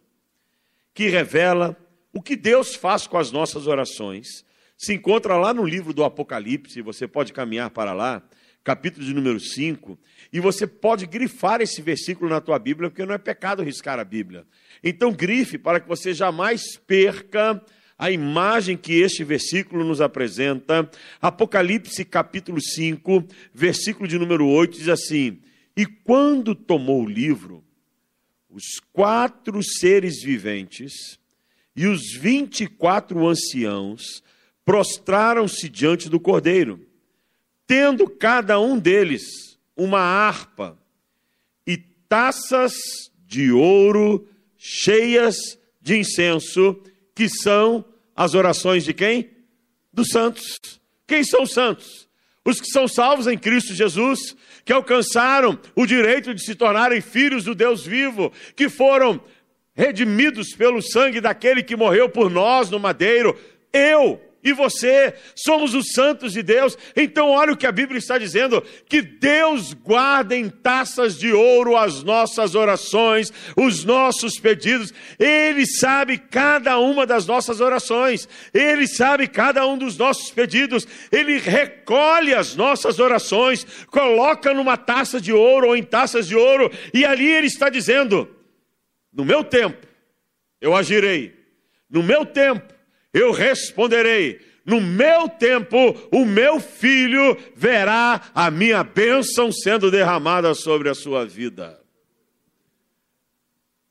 que 0.94 1.10
revela 1.10 1.78
o 2.12 2.22
que 2.22 2.36
Deus 2.36 2.76
faz 2.76 3.06
com 3.06 3.18
as 3.18 3.32
nossas 3.32 3.68
orações. 3.68 4.44
Se 4.78 4.94
encontra 4.94 5.38
lá 5.38 5.54
no 5.54 5.66
livro 5.66 5.94
do 5.94 6.04
Apocalipse, 6.04 6.82
você 6.82 7.08
pode 7.08 7.32
caminhar 7.32 7.70
para 7.70 7.94
lá, 7.94 8.24
capítulo 8.64 9.06
de 9.06 9.14
número 9.14 9.40
5, 9.40 9.98
e 10.34 10.40
você 10.40 10.66
pode 10.66 11.06
grifar 11.06 11.62
esse 11.62 11.82
versículo 11.82 12.30
na 12.30 12.42
tua 12.42 12.58
Bíblia, 12.58 12.90
porque 12.90 13.06
não 13.06 13.14
é 13.14 13.18
pecado 13.18 13.62
riscar 13.62 14.00
a 14.00 14.04
Bíblia. 14.04 14.46
Então 14.84 15.12
grife 15.12 15.58
para 15.58 15.80
que 15.80 15.88
você 15.88 16.14
jamais 16.14 16.78
perca 16.78 17.64
a 18.00 18.10
imagem 18.10 18.78
que 18.78 18.94
este 18.94 19.26
versículo 19.26 19.84
nos 19.84 20.00
apresenta. 20.00 20.90
Apocalipse 21.22 22.06
capítulo 22.06 22.62
5, 22.62 23.26
versículo 23.54 24.08
de 24.08 24.18
número 24.18 24.48
8 24.48 24.78
diz 24.78 24.88
assim: 24.88 25.42
E 25.76 25.86
quando 25.86 26.56
tomou 26.56 27.04
o 27.04 27.10
livro, 27.10 27.62
os 28.50 28.80
quatro 28.94 29.62
seres 29.62 30.24
viventes 30.24 31.20
e 31.76 31.88
os 31.88 32.14
vinte 32.14 32.64
e 32.64 32.68
quatro 32.68 33.28
anciãos 33.28 34.24
prostraram-se 34.64 35.68
diante 35.68 36.10
do 36.10 36.22
cordeiro, 36.22 36.88
tendo 37.68 38.10
cada 38.10 38.62
um 38.62 38.80
deles 38.80 39.60
uma 39.76 40.00
harpa 40.00 40.80
e 41.68 41.76
taças 41.78 42.74
de 43.28 43.52
ouro 43.52 44.26
cheias 44.58 45.36
de 45.82 45.98
incenso, 45.98 46.82
que 47.20 47.28
são 47.28 47.84
as 48.16 48.34
orações 48.34 48.86
de 48.86 48.94
quem? 48.94 49.30
Dos 49.92 50.08
santos. 50.08 50.80
Quem 51.06 51.22
são 51.22 51.44
os 51.44 51.52
santos? 51.52 52.08
Os 52.46 52.62
que 52.62 52.68
são 52.68 52.88
salvos 52.88 53.28
em 53.28 53.38
Cristo 53.38 53.74
Jesus, 53.74 54.38
que 54.64 54.72
alcançaram 54.72 55.60
o 55.76 55.86
direito 55.86 56.34
de 56.34 56.42
se 56.42 56.56
tornarem 56.56 57.02
filhos 57.02 57.44
do 57.44 57.54
Deus 57.54 57.86
vivo, 57.86 58.32
que 58.56 58.70
foram 58.70 59.22
redimidos 59.76 60.56
pelo 60.56 60.82
sangue 60.82 61.20
daquele 61.20 61.62
que 61.62 61.76
morreu 61.76 62.08
por 62.08 62.30
nós 62.30 62.70
no 62.70 62.80
madeiro. 62.80 63.38
Eu 63.74 64.22
e 64.44 64.54
você 64.54 65.14
somos 65.36 65.74
os 65.74 65.92
santos 65.92 66.34
de 66.34 66.42
Deus. 66.42 66.78
Então, 66.96 67.30
olha 67.30 67.52
o 67.52 67.58
que 67.58 67.68
a 67.68 67.72
Bíblia 67.72 68.00
está 68.00 68.18
dizendo: 68.18 68.64
que 68.88 69.02
Deus 69.02 69.74
guarda 69.74 70.36
em 70.36 70.50
taças 70.50 71.18
de 71.18 71.32
ouro 71.34 71.76
as 71.76 72.04
nossas 72.04 72.56
orações, 72.56 73.32
os 73.56 73.84
nossos 73.84 74.40
pedidos. 74.40 74.94
Ele 75.18 75.66
sabe 75.66 76.18
cada 76.18 76.80
uma 76.80 77.06
das 77.06 77.26
nossas 77.26 77.60
orações, 77.60 78.28
ele 78.54 78.88
sabe 78.88 79.28
cada 79.28 79.68
um 79.68 79.78
dos 79.78 79.98
nossos 79.98 80.32
pedidos. 80.32 80.88
Ele 81.12 81.38
recolhe 81.38 82.34
as 82.34 82.56
nossas 82.56 83.00
orações, 83.00 83.66
coloca 83.88 84.54
numa 84.54 84.78
taça 84.78 85.20
de 85.20 85.34
ouro 85.34 85.68
ou 85.68 85.76
em 85.76 85.84
taças 85.84 86.28
de 86.28 86.36
ouro, 86.36 86.72
e 86.94 87.04
ali 87.06 87.30
ele 87.30 87.48
está 87.48 87.70
dizendo: 87.70 88.30
no 89.12 89.26
meu 89.26 89.44
tempo 89.44 89.86
eu 90.62 90.76
agirei, 90.76 91.38
no 91.90 92.02
meu 92.02 92.26
tempo 92.26 92.79
eu 93.14 93.32
responderei. 93.32 94.48
No 94.66 94.80
meu 94.80 95.28
tempo, 95.28 95.78
o 96.12 96.26
meu 96.26 96.60
filho 96.60 97.36
verá 97.56 98.30
a 98.36 98.52
minha 98.52 98.84
bênção 98.84 99.52
sendo 99.52 99.90
derramada 99.90 100.54
sobre 100.54 100.90
a 100.90 100.94
sua 100.94 101.26
vida. 101.26 101.82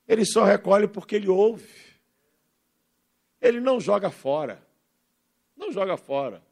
Ele 0.06 0.24
só 0.24 0.44
recolhe 0.44 0.86
porque 0.86 1.16
ele 1.16 1.28
ouve. 1.28 1.68
Ele 3.40 3.60
não 3.60 3.80
joga 3.80 4.10
fora. 4.10 4.62
Não 5.56 5.72
joga 5.72 5.96
fora. 5.96 6.42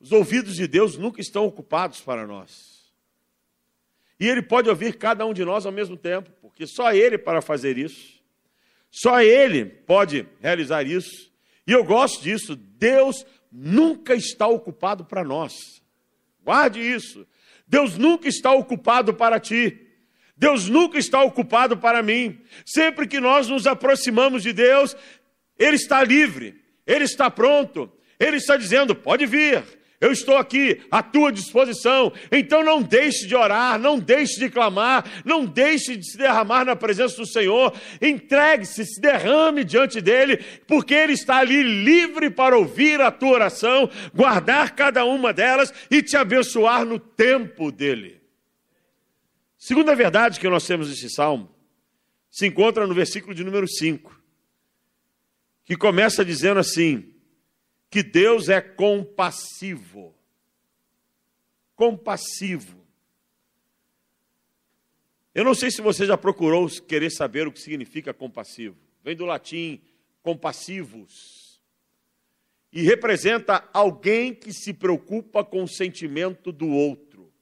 Os 0.00 0.12
ouvidos 0.12 0.54
de 0.54 0.66
Deus 0.66 0.96
nunca 0.96 1.20
estão 1.20 1.44
ocupados 1.44 2.00
para 2.00 2.26
nós. 2.26 2.92
E 4.18 4.28
Ele 4.28 4.42
pode 4.42 4.68
ouvir 4.68 4.96
cada 4.96 5.26
um 5.26 5.34
de 5.34 5.44
nós 5.44 5.66
ao 5.66 5.72
mesmo 5.72 5.96
tempo, 5.96 6.30
porque 6.40 6.66
só 6.66 6.92
Ele 6.92 7.18
para 7.18 7.42
fazer 7.42 7.76
isso. 7.76 8.15
Só 8.90 9.20
Ele 9.20 9.64
pode 9.64 10.26
realizar 10.40 10.86
isso. 10.86 11.30
E 11.66 11.72
eu 11.72 11.84
gosto 11.84 12.22
disso. 12.22 12.56
Deus 12.56 13.24
nunca 13.50 14.14
está 14.14 14.46
ocupado 14.46 15.04
para 15.04 15.24
nós. 15.24 15.52
Guarde 16.42 16.80
isso. 16.80 17.26
Deus 17.66 17.98
nunca 17.98 18.28
está 18.28 18.52
ocupado 18.52 19.14
para 19.14 19.40
ti. 19.40 19.86
Deus 20.36 20.68
nunca 20.68 20.98
está 20.98 21.22
ocupado 21.22 21.76
para 21.76 22.02
mim. 22.02 22.38
Sempre 22.64 23.08
que 23.08 23.18
nós 23.18 23.48
nos 23.48 23.66
aproximamos 23.66 24.42
de 24.42 24.52
Deus, 24.52 24.94
Ele 25.58 25.76
está 25.76 26.04
livre, 26.04 26.60
Ele 26.86 27.04
está 27.04 27.30
pronto, 27.30 27.90
Ele 28.20 28.36
está 28.36 28.56
dizendo: 28.56 28.94
pode 28.94 29.24
vir, 29.24 29.64
eu 30.00 30.12
estou 30.12 30.36
aqui 30.36 30.80
à 30.90 31.02
tua 31.02 31.32
disposição. 31.32 32.12
Então 32.30 32.62
não 32.62 32.82
deixe 32.82 33.26
de 33.26 33.34
orar, 33.34 33.78
não 33.78 33.98
deixe 33.98 34.38
de 34.38 34.50
clamar, 34.50 35.04
não 35.24 35.44
deixe 35.44 35.96
de 35.96 36.10
se 36.10 36.18
derramar 36.18 36.64
na 36.64 36.76
presença 36.76 37.16
do 37.16 37.26
Senhor. 37.26 37.72
Entregue-se, 38.00 38.84
se 38.84 39.00
derrame 39.00 39.64
diante 39.64 40.00
dele, 40.00 40.38
porque 40.66 40.94
ele 40.94 41.14
está 41.14 41.38
ali 41.38 41.62
livre 41.62 42.30
para 42.30 42.56
ouvir 42.56 43.00
a 43.00 43.10
tua 43.10 43.30
oração, 43.30 43.90
guardar 44.14 44.74
cada 44.74 45.04
uma 45.04 45.32
delas 45.32 45.72
e 45.90 46.02
te 46.02 46.16
abençoar 46.16 46.84
no 46.84 46.98
tempo 46.98 47.72
dele. 47.72 48.20
Segunda 49.56 49.96
verdade 49.96 50.38
que 50.38 50.48
nós 50.48 50.66
temos 50.66 50.88
nesse 50.88 51.08
salmo 51.10 51.56
se 52.30 52.46
encontra 52.46 52.86
no 52.86 52.92
versículo 52.92 53.34
de 53.34 53.42
número 53.42 53.66
5, 53.66 54.14
que 55.64 55.74
começa 55.74 56.22
dizendo 56.22 56.60
assim: 56.60 57.15
que 57.90 58.02
Deus 58.02 58.48
é 58.48 58.60
compassivo. 58.60 60.14
Compassivo. 61.74 62.86
Eu 65.34 65.44
não 65.44 65.54
sei 65.54 65.70
se 65.70 65.82
você 65.82 66.06
já 66.06 66.16
procurou 66.16 66.66
querer 66.88 67.10
saber 67.10 67.46
o 67.46 67.52
que 67.52 67.60
significa 67.60 68.14
compassivo. 68.14 68.76
Vem 69.04 69.14
do 69.14 69.26
latim 69.26 69.82
compassivos. 70.22 71.60
E 72.72 72.82
representa 72.82 73.68
alguém 73.72 74.34
que 74.34 74.52
se 74.52 74.72
preocupa 74.72 75.44
com 75.44 75.62
o 75.62 75.68
sentimento 75.68 76.50
do 76.50 76.68
outro. 76.68 77.32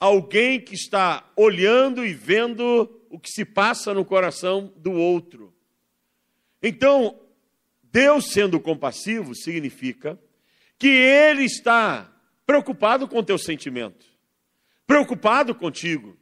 Alguém 0.00 0.60
que 0.60 0.74
está 0.74 1.30
olhando 1.36 2.04
e 2.04 2.14
vendo 2.14 3.04
o 3.10 3.18
que 3.18 3.28
se 3.28 3.44
passa 3.44 3.92
no 3.92 4.04
coração 4.04 4.72
do 4.76 4.92
outro. 4.92 5.52
Então, 6.62 7.20
Deus 7.92 8.32
sendo 8.32 8.58
compassivo 8.58 9.34
significa 9.34 10.18
que 10.78 10.88
Ele 10.88 11.44
está 11.44 12.10
preocupado 12.46 13.06
com 13.06 13.18
o 13.18 13.22
teu 13.22 13.38
sentimento, 13.38 14.06
preocupado 14.86 15.54
contigo, 15.54 16.16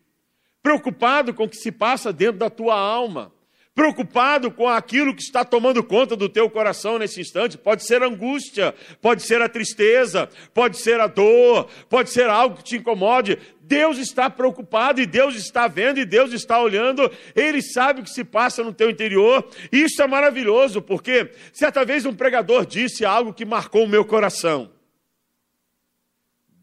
preocupado 0.62 1.32
com 1.32 1.44
o 1.44 1.48
que 1.48 1.56
se 1.56 1.70
passa 1.70 2.12
dentro 2.12 2.38
da 2.38 2.50
tua 2.50 2.78
alma 2.78 3.32
preocupado 3.80 4.50
com 4.50 4.68
aquilo 4.68 5.14
que 5.14 5.22
está 5.22 5.42
tomando 5.42 5.82
conta 5.82 6.14
do 6.14 6.28
teu 6.28 6.50
coração 6.50 6.98
nesse 6.98 7.20
instante. 7.20 7.56
Pode 7.56 7.82
ser 7.86 8.02
a 8.02 8.08
angústia, 8.08 8.74
pode 9.00 9.22
ser 9.22 9.40
a 9.40 9.48
tristeza, 9.48 10.28
pode 10.52 10.76
ser 10.76 11.00
a 11.00 11.06
dor, 11.06 11.66
pode 11.88 12.10
ser 12.10 12.28
algo 12.28 12.56
que 12.56 12.64
te 12.64 12.76
incomode. 12.76 13.38
Deus 13.70 13.98
está 13.98 14.28
preocupado 14.28 15.00
e 15.00 15.06
Deus 15.06 15.36
está 15.36 15.68
vendo 15.68 16.00
e 16.00 16.04
Deus 16.04 16.32
está 16.32 16.60
olhando, 16.60 17.08
Ele 17.36 17.62
sabe 17.62 18.00
o 18.00 18.02
que 18.02 18.10
se 18.10 18.24
passa 18.24 18.64
no 18.64 18.74
teu 18.74 18.90
interior, 18.90 19.48
e 19.70 19.84
isso 19.84 20.02
é 20.02 20.08
maravilhoso, 20.08 20.82
porque 20.82 21.30
certa 21.52 21.84
vez 21.84 22.04
um 22.04 22.12
pregador 22.12 22.66
disse 22.66 23.04
algo 23.04 23.32
que 23.32 23.44
marcou 23.44 23.84
o 23.84 23.88
meu 23.88 24.04
coração. 24.04 24.72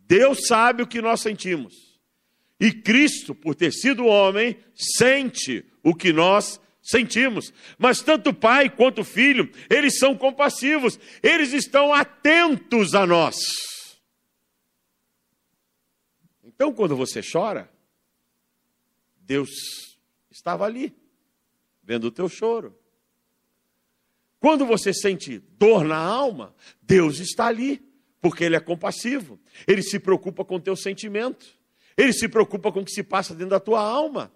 Deus 0.06 0.48
sabe 0.48 0.84
o 0.84 0.88
que 0.88 1.02
nós 1.02 1.22
sentimos, 1.22 1.74
e 2.60 2.74
Cristo, 2.74 3.34
por 3.34 3.56
ter 3.56 3.72
sido 3.72 4.06
homem, 4.06 4.58
sente 4.76 5.64
o 5.82 5.96
que 5.96 6.12
nós 6.12 6.46
sentimos 6.46 6.68
sentimos. 6.88 7.54
Mas 7.78 8.02
tanto 8.02 8.30
o 8.30 8.34
pai 8.34 8.70
quanto 8.70 9.02
o 9.02 9.04
filho, 9.04 9.52
eles 9.70 10.00
são 10.00 10.16
compassivos, 10.16 10.98
eles 11.22 11.52
estão 11.52 11.94
atentos 11.94 12.96
a 12.96 13.06
nós. 13.06 13.36
Então, 16.58 16.74
quando 16.74 16.98
você 16.98 17.22
chora, 17.22 17.72
Deus 19.20 19.50
estava 20.32 20.66
ali, 20.66 20.92
vendo 21.84 22.06
o 22.06 22.12
teu 22.12 22.28
choro. 22.28 22.76
Quando 24.40 24.66
você 24.66 24.92
sente 24.92 25.38
dor 25.38 25.84
na 25.84 25.98
alma, 25.98 26.56
Deus 26.82 27.20
está 27.20 27.46
ali, 27.46 27.88
porque 28.20 28.44
Ele 28.44 28.56
é 28.56 28.60
compassivo. 28.60 29.40
Ele 29.68 29.84
se 29.84 30.00
preocupa 30.00 30.44
com 30.44 30.56
o 30.56 30.60
teu 30.60 30.76
sentimento. 30.76 31.46
Ele 31.96 32.12
se 32.12 32.28
preocupa 32.28 32.72
com 32.72 32.80
o 32.80 32.86
que 32.86 32.92
se 32.92 33.04
passa 33.04 33.36
dentro 33.36 33.52
da 33.52 33.60
tua 33.60 33.82
alma. 33.82 34.32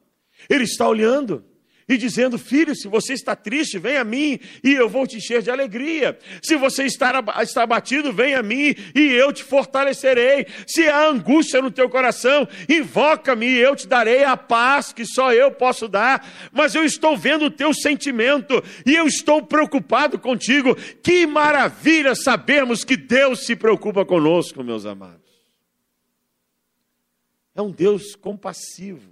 Ele 0.48 0.66
está 0.66 0.88
olhando 0.88 1.44
e 1.92 1.98
dizendo: 1.98 2.38
Filho, 2.38 2.74
se 2.74 2.88
você 2.88 3.14
está 3.14 3.36
triste, 3.36 3.78
vem 3.78 3.98
a 3.98 4.04
mim 4.04 4.40
e 4.64 4.72
eu 4.72 4.88
vou 4.88 5.06
te 5.06 5.18
encher 5.18 5.42
de 5.42 5.52
alegria. 5.52 6.18
Se 6.42 6.56
você 6.56 6.86
está, 6.86 7.22
está 7.42 7.64
abatido, 7.64 8.14
vem 8.14 8.34
a 8.34 8.42
mim 8.42 8.74
e 8.96 9.12
eu 9.14 9.34
te 9.34 9.44
fortalecerei. 9.44 10.48
Se 10.66 10.88
há 10.88 11.08
angústia 11.08 11.62
no 11.62 11.70
teu 11.70 11.90
coração, 11.90 12.48
invoca-me 12.70 13.46
e 13.46 13.58
eu 13.58 13.76
te 13.76 13.88
darei 13.88 14.24
a 14.24 14.38
paz 14.38 14.94
que 14.94 15.06
só 15.06 15.34
eu 15.34 15.52
posso 15.52 15.90
dar. 15.90 16.26
Mas 16.54 16.74
eu 16.76 16.86
estou 16.86 17.18
vendo 17.18 17.46
o 17.46 17.52
teu 17.52 17.74
sentimento 17.74 18.64
e 18.86 18.96
eu 18.96 19.06
estou 19.06 19.44
preocupado 19.44 20.18
contigo. 20.18 20.74
Que 21.04 21.28
maravilha 21.28 22.16
sabermos 22.16 22.86
que 22.86 22.96
Deus 22.96 23.46
se 23.46 23.54
preocupa 23.54 24.06
conosco, 24.06 24.64
meus 24.64 24.86
amados. 24.86 25.20
É 27.54 27.62
um 27.62 27.70
Deus 27.70 28.16
compassivo, 28.16 29.12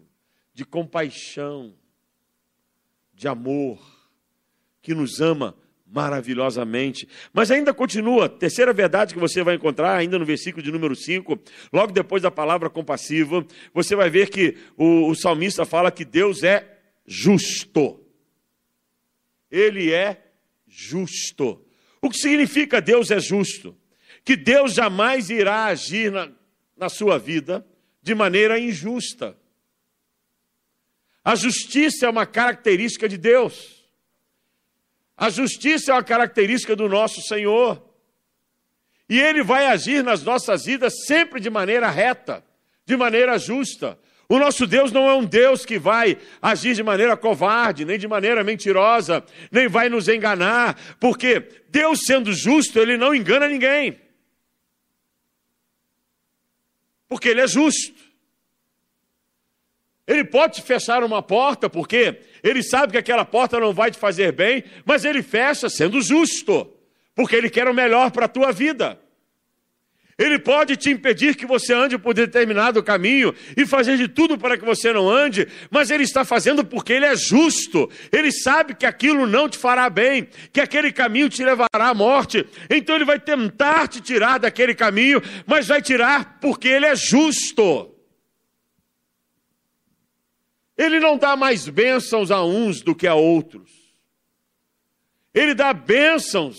de 0.54 0.64
compaixão 0.64 1.74
de 3.20 3.28
amor, 3.28 3.78
que 4.82 4.94
nos 4.94 5.20
ama 5.20 5.54
maravilhosamente. 5.86 7.06
Mas 7.34 7.52
ainda 7.52 7.74
continua, 7.74 8.30
terceira 8.30 8.72
verdade 8.72 9.14
que 9.14 9.20
você 9.20 9.44
vai 9.44 9.56
encontrar, 9.56 9.98
ainda 9.98 10.18
no 10.18 10.26
versículo 10.26 10.64
de 10.64 10.72
número 10.72 10.96
5, 10.96 11.38
logo 11.74 11.92
depois 11.92 12.24
da 12.24 12.32
palavra 12.32 12.70
compassiva, 12.70 13.46
você 13.74 13.94
vai 13.94 14.10
ver 14.10 14.30
que 14.30 14.56
o, 14.78 15.10
o 15.10 15.16
salmista 15.16 15.66
fala 15.66 15.92
que 15.92 16.06
Deus 16.06 16.44
é 16.44 16.80
justo. 17.06 18.00
Ele 19.52 19.92
é 19.92 20.24
justo. 20.66 21.62
O 22.02 22.10
que 22.10 22.18
significa 22.18 22.80
Deus 22.80 23.12
é 23.12 23.20
justo? 23.20 23.76
Que 24.24 24.38
Deus 24.38 24.74
jamais 24.74 25.30
irá 25.30 25.66
agir 25.66 26.10
na, 26.10 26.32
na 26.78 26.88
sua 26.88 27.20
vida 27.20 27.68
de 28.02 28.16
maneira 28.16 28.58
injusta. 28.58 29.38
A 31.24 31.36
justiça 31.36 32.06
é 32.06 32.10
uma 32.10 32.26
característica 32.26 33.08
de 33.08 33.18
Deus. 33.18 33.86
A 35.18 35.30
justiça 35.30 35.92
é 35.92 35.94
uma 35.94 36.04
característica 36.04 36.76
do 36.76 36.88
nosso 36.88 37.22
Senhor. 37.22 37.84
E 39.10 39.20
Ele 39.20 39.44
vai 39.44 39.68
agir 39.68 40.04
nas 40.04 40.24
nossas 40.24 40.66
vidas 40.66 41.06
sempre 41.06 41.40
de 41.40 41.50
maneira 41.50 41.90
reta, 41.90 42.44
de 42.86 42.96
maneira 42.96 43.38
justa. 43.38 44.00
O 44.30 44.38
nosso 44.38 44.68
Deus 44.68 44.92
não 44.92 45.10
é 45.10 45.16
um 45.16 45.26
Deus 45.26 45.66
que 45.66 45.80
vai 45.80 46.16
agir 46.40 46.76
de 46.76 46.84
maneira 46.84 47.18
covarde, 47.18 47.84
nem 47.84 47.98
de 47.98 48.08
maneira 48.08 48.44
mentirosa, 48.44 49.26
nem 49.52 49.68
vai 49.68 49.90
nos 49.90 50.08
enganar, 50.08 50.80
porque 51.00 51.40
Deus 51.70 52.02
sendo 52.06 52.32
justo, 52.32 52.78
Ele 52.78 52.96
não 52.96 53.14
engana 53.14 53.48
ninguém. 53.48 54.00
Porque 57.08 57.28
Ele 57.28 57.42
é 57.42 57.48
justo. 57.48 57.99
Ele 60.10 60.24
pode 60.24 60.56
te 60.56 60.64
fechar 60.64 61.04
uma 61.04 61.22
porta, 61.22 61.70
porque 61.70 62.18
ele 62.44 62.64
sabe 62.64 62.94
que 62.94 62.98
aquela 62.98 63.24
porta 63.24 63.60
não 63.60 63.72
vai 63.72 63.92
te 63.92 64.00
fazer 64.00 64.32
bem, 64.32 64.64
mas 64.84 65.06
ele 65.06 65.22
fecha 65.22 65.70
sendo 65.70 66.02
justo, 66.02 66.68
porque 67.14 67.36
ele 67.36 67.48
quer 67.48 67.68
o 67.68 67.76
melhor 67.76 68.10
para 68.10 68.26
a 68.26 68.28
tua 68.28 68.52
vida. 68.52 69.00
Ele 70.18 70.40
pode 70.40 70.76
te 70.76 70.90
impedir 70.90 71.36
que 71.36 71.46
você 71.46 71.74
ande 71.74 71.96
por 71.96 72.16
determinado 72.16 72.82
caminho 72.82 73.36
e 73.56 73.68
fazer 73.68 73.98
de 73.98 74.08
tudo 74.08 74.36
para 74.36 74.58
que 74.58 74.66
você 74.66 74.92
não 74.92 75.08
ande, 75.08 75.48
mas 75.70 75.92
ele 75.92 76.04
está 76.04 76.26
fazendo 76.26 76.66
porque 76.66 76.92
ele 76.92 77.06
é 77.06 77.16
justo. 77.16 77.88
Ele 78.12 78.32
sabe 78.32 78.74
que 78.74 78.88
aquilo 78.88 79.28
não 79.28 79.48
te 79.48 79.60
fará 79.60 79.92
bem, 79.92 80.28
que 80.52 80.60
aquele 80.60 80.92
caminho 80.92 81.30
te 81.30 81.44
levará 81.44 81.68
à 81.88 81.94
morte. 81.94 82.46
Então 82.68 82.96
ele 82.96 83.06
vai 83.06 83.20
tentar 83.20 83.88
te 83.88 84.02
tirar 84.02 84.40
daquele 84.40 84.74
caminho, 84.74 85.22
mas 85.46 85.68
vai 85.68 85.84
tirar 85.84 86.40
porque 86.42 86.68
ele 86.68 86.88
é 86.88 86.96
justo. 86.96 87.99
Ele 90.80 90.98
não 90.98 91.18
dá 91.18 91.36
mais 91.36 91.68
bênçãos 91.68 92.32
a 92.32 92.42
uns 92.42 92.82
do 92.82 92.96
que 92.96 93.06
a 93.06 93.14
outros. 93.14 93.70
Ele 95.34 95.54
dá 95.54 95.74
bênçãos 95.74 96.56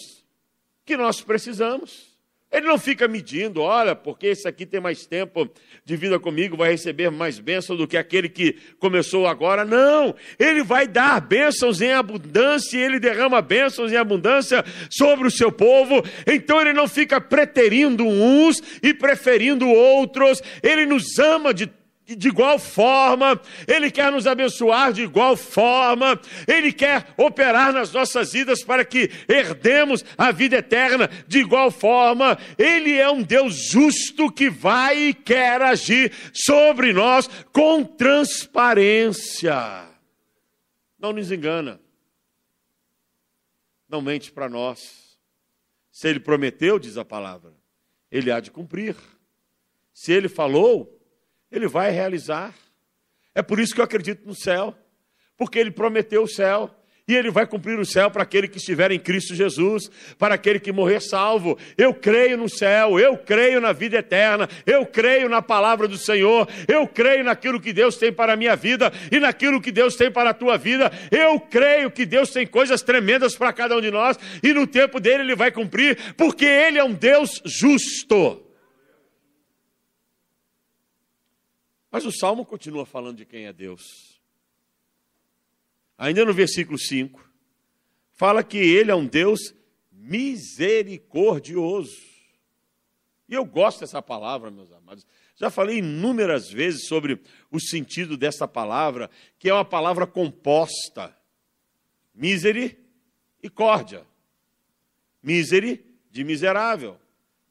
que 0.84 0.94
nós 0.94 1.22
precisamos. 1.22 2.10
Ele 2.52 2.66
não 2.66 2.78
fica 2.78 3.08
medindo, 3.08 3.62
olha, 3.62 3.94
porque 3.94 4.26
esse 4.26 4.46
aqui 4.46 4.66
tem 4.66 4.80
mais 4.80 5.06
tempo 5.06 5.48
de 5.84 5.96
vida 5.96 6.18
comigo, 6.18 6.56
vai 6.56 6.72
receber 6.72 7.08
mais 7.08 7.38
bênçãos 7.38 7.78
do 7.78 7.86
que 7.86 7.96
aquele 7.96 8.28
que 8.28 8.56
começou 8.78 9.26
agora. 9.26 9.64
Não, 9.64 10.14
ele 10.38 10.62
vai 10.62 10.86
dar 10.86 11.20
bênçãos 11.20 11.80
em 11.80 11.92
abundância, 11.92 12.76
e 12.76 12.82
ele 12.82 13.00
derrama 13.00 13.40
bênçãos 13.40 13.90
em 13.90 13.96
abundância 13.96 14.62
sobre 14.90 15.28
o 15.28 15.30
seu 15.30 15.50
povo. 15.50 16.02
Então 16.26 16.60
ele 16.60 16.74
não 16.74 16.86
fica 16.86 17.20
preterindo 17.20 18.04
uns 18.04 18.60
e 18.82 18.92
preferindo 18.92 19.66
outros, 19.66 20.42
ele 20.62 20.84
nos 20.84 21.18
ama 21.18 21.54
de 21.54 21.70
de 22.16 22.28
igual 22.28 22.58
forma, 22.58 23.40
Ele 23.66 23.90
quer 23.90 24.12
nos 24.12 24.26
abençoar 24.26 24.92
de 24.92 25.02
igual 25.02 25.36
forma, 25.36 26.20
Ele 26.46 26.72
quer 26.72 27.14
operar 27.16 27.72
nas 27.72 27.92
nossas 27.92 28.32
vidas 28.32 28.62
para 28.62 28.84
que 28.84 29.10
herdemos 29.28 30.04
a 30.16 30.30
vida 30.30 30.56
eterna 30.56 31.08
de 31.26 31.38
igual 31.38 31.70
forma. 31.70 32.38
Ele 32.58 32.96
é 32.96 33.10
um 33.10 33.22
Deus 33.22 33.70
justo 33.70 34.30
que 34.30 34.50
vai 34.50 34.98
e 34.98 35.14
quer 35.14 35.62
agir 35.62 36.12
sobre 36.32 36.92
nós 36.92 37.28
com 37.52 37.84
transparência. 37.84 39.88
Não 40.98 41.12
nos 41.12 41.32
engana, 41.32 41.80
não 43.88 44.02
mente 44.02 44.30
para 44.30 44.48
nós. 44.48 45.18
Se 45.90 46.08
Ele 46.08 46.20
prometeu, 46.20 46.78
diz 46.78 46.96
a 46.96 47.04
palavra, 47.04 47.52
Ele 48.10 48.30
há 48.30 48.40
de 48.40 48.50
cumprir. 48.50 48.96
Se 49.92 50.12
Ele 50.12 50.28
falou, 50.28 50.99
ele 51.50 51.66
vai 51.66 51.90
realizar. 51.90 52.54
É 53.34 53.42
por 53.42 53.58
isso 53.58 53.74
que 53.74 53.80
eu 53.80 53.84
acredito 53.84 54.26
no 54.26 54.34
céu, 54.34 54.76
porque 55.36 55.58
ele 55.58 55.70
prometeu 55.70 56.22
o 56.22 56.28
céu. 56.28 56.74
E 57.08 57.14
ele 57.16 57.28
vai 57.28 57.44
cumprir 57.44 57.76
o 57.76 57.84
céu 57.84 58.08
para 58.08 58.22
aquele 58.22 58.46
que 58.46 58.58
estiver 58.58 58.92
em 58.92 58.98
Cristo 58.98 59.34
Jesus, 59.34 59.90
para 60.16 60.36
aquele 60.36 60.60
que 60.60 60.70
morrer 60.70 61.00
salvo. 61.00 61.58
Eu 61.76 61.92
creio 61.92 62.36
no 62.36 62.48
céu, 62.48 63.00
eu 63.00 63.16
creio 63.16 63.60
na 63.60 63.72
vida 63.72 63.98
eterna, 63.98 64.48
eu 64.64 64.86
creio 64.86 65.28
na 65.28 65.42
palavra 65.42 65.88
do 65.88 65.98
Senhor, 65.98 66.48
eu 66.68 66.86
creio 66.86 67.24
naquilo 67.24 67.60
que 67.60 67.72
Deus 67.72 67.96
tem 67.96 68.12
para 68.12 68.34
a 68.34 68.36
minha 68.36 68.54
vida 68.54 68.92
e 69.10 69.18
naquilo 69.18 69.60
que 69.60 69.72
Deus 69.72 69.96
tem 69.96 70.08
para 70.08 70.30
a 70.30 70.34
tua 70.34 70.56
vida. 70.56 70.92
Eu 71.10 71.40
creio 71.40 71.90
que 71.90 72.06
Deus 72.06 72.30
tem 72.30 72.46
coisas 72.46 72.80
tremendas 72.80 73.34
para 73.34 73.52
cada 73.52 73.76
um 73.76 73.80
de 73.80 73.90
nós 73.90 74.16
e 74.40 74.52
no 74.52 74.64
tempo 74.64 75.00
dele 75.00 75.24
ele 75.24 75.34
vai 75.34 75.50
cumprir, 75.50 75.98
porque 76.16 76.44
ele 76.44 76.78
é 76.78 76.84
um 76.84 76.92
Deus 76.92 77.42
justo. 77.44 78.49
Mas 81.90 82.06
o 82.06 82.12
salmo 82.12 82.46
continua 82.46 82.86
falando 82.86 83.16
de 83.16 83.26
quem 83.26 83.46
é 83.46 83.52
Deus. 83.52 83.82
Ainda 85.98 86.24
no 86.24 86.32
versículo 86.32 86.78
5, 86.78 87.28
fala 88.12 88.44
que 88.44 88.58
ele 88.58 88.90
é 88.90 88.94
um 88.94 89.06
Deus 89.06 89.54
misericordioso. 89.90 92.08
E 93.28 93.34
eu 93.34 93.44
gosto 93.44 93.80
dessa 93.80 94.00
palavra, 94.00 94.50
meus 94.50 94.72
amados. 94.72 95.06
Já 95.36 95.50
falei 95.50 95.76
inúmeras 95.78 96.50
vezes 96.50 96.86
sobre 96.86 97.20
o 97.50 97.60
sentido 97.60 98.16
dessa 98.16 98.48
palavra, 98.48 99.10
que 99.38 99.48
é 99.48 99.54
uma 99.54 99.64
palavra 99.64 100.06
composta: 100.06 101.16
misericórdia. 102.14 104.06
Miseri 105.22 105.84
de 106.10 106.24
miserável, 106.24 106.98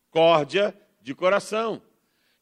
córdia 0.09 0.75
de 1.01 1.13
coração. 1.13 1.81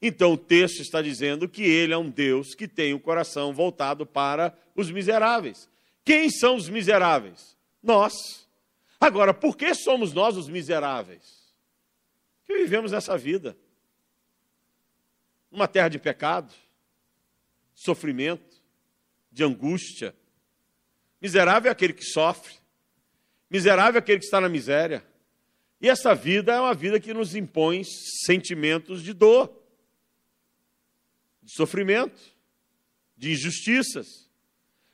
Então 0.01 0.33
o 0.33 0.37
texto 0.37 0.81
está 0.81 1.01
dizendo 1.01 1.49
que 1.49 1.63
ele 1.63 1.93
é 1.93 1.97
um 1.97 2.09
Deus 2.09 2.53
que 2.53 2.67
tem 2.67 2.93
o 2.93 2.99
coração 2.99 3.53
voltado 3.53 4.05
para 4.05 4.57
os 4.75 4.91
miseráveis. 4.91 5.69
Quem 6.05 6.29
são 6.29 6.55
os 6.55 6.69
miseráveis? 6.69 7.57
Nós. 7.81 8.13
Agora, 8.99 9.33
por 9.33 9.57
que 9.57 9.73
somos 9.73 10.13
nós 10.13 10.37
os 10.37 10.47
miseráveis? 10.47 11.53
Que 12.45 12.57
vivemos 12.57 12.93
essa 12.93 13.17
vida. 13.17 13.57
Numa 15.51 15.67
terra 15.67 15.89
de 15.89 15.99
pecado, 15.99 16.53
sofrimento, 17.73 18.61
de 19.31 19.43
angústia. 19.43 20.15
Miserável 21.21 21.69
é 21.69 21.71
aquele 21.71 21.93
que 21.93 22.03
sofre. 22.03 22.53
Miserável 23.49 23.97
é 23.97 23.99
aquele 23.99 24.19
que 24.19 24.25
está 24.25 24.41
na 24.41 24.49
miséria. 24.49 25.05
E 25.79 25.89
essa 25.89 26.13
vida 26.15 26.53
é 26.53 26.59
uma 26.59 26.73
vida 26.73 26.99
que 26.99 27.13
nos 27.13 27.35
impõe 27.35 27.83
sentimentos 28.25 29.03
de 29.03 29.13
dor, 29.13 29.56
de 31.47 31.53
sofrimento, 31.53 32.19
de 33.15 33.31
injustiças. 33.31 34.29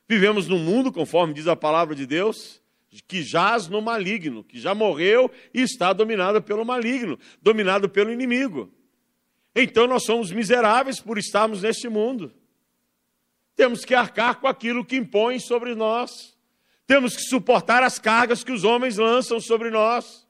Vivemos 0.07 0.47
num 0.47 0.59
mundo, 0.59 0.93
conforme 0.93 1.33
diz 1.33 1.47
a 1.47 1.55
palavra 1.55 1.95
de 1.95 2.05
Deus, 2.05 2.61
que 3.07 3.23
jaz 3.23 3.67
no 3.67 3.81
maligno, 3.81 4.43
que 4.43 4.59
já 4.59 4.75
morreu 4.75 5.31
e 5.51 5.61
está 5.61 5.91
dominado 5.91 6.43
pelo 6.43 6.63
maligno, 6.63 7.17
dominado 7.41 7.89
pelo 7.89 8.13
inimigo. 8.13 8.71
Então 9.55 9.87
nós 9.87 10.03
somos 10.03 10.31
miseráveis 10.31 10.99
por 10.99 11.17
estarmos 11.17 11.63
neste 11.63 11.89
mundo. 11.89 12.31
Temos 13.55 13.83
que 13.83 13.95
arcar 13.95 14.39
com 14.39 14.47
aquilo 14.47 14.85
que 14.85 14.95
impõe 14.95 15.39
sobre 15.39 15.73
nós. 15.73 16.37
Temos 16.85 17.15
que 17.15 17.23
suportar 17.23 17.81
as 17.81 17.97
cargas 17.97 18.43
que 18.43 18.51
os 18.51 18.63
homens 18.63 18.97
lançam 18.97 19.39
sobre 19.39 19.71
nós. 19.71 20.27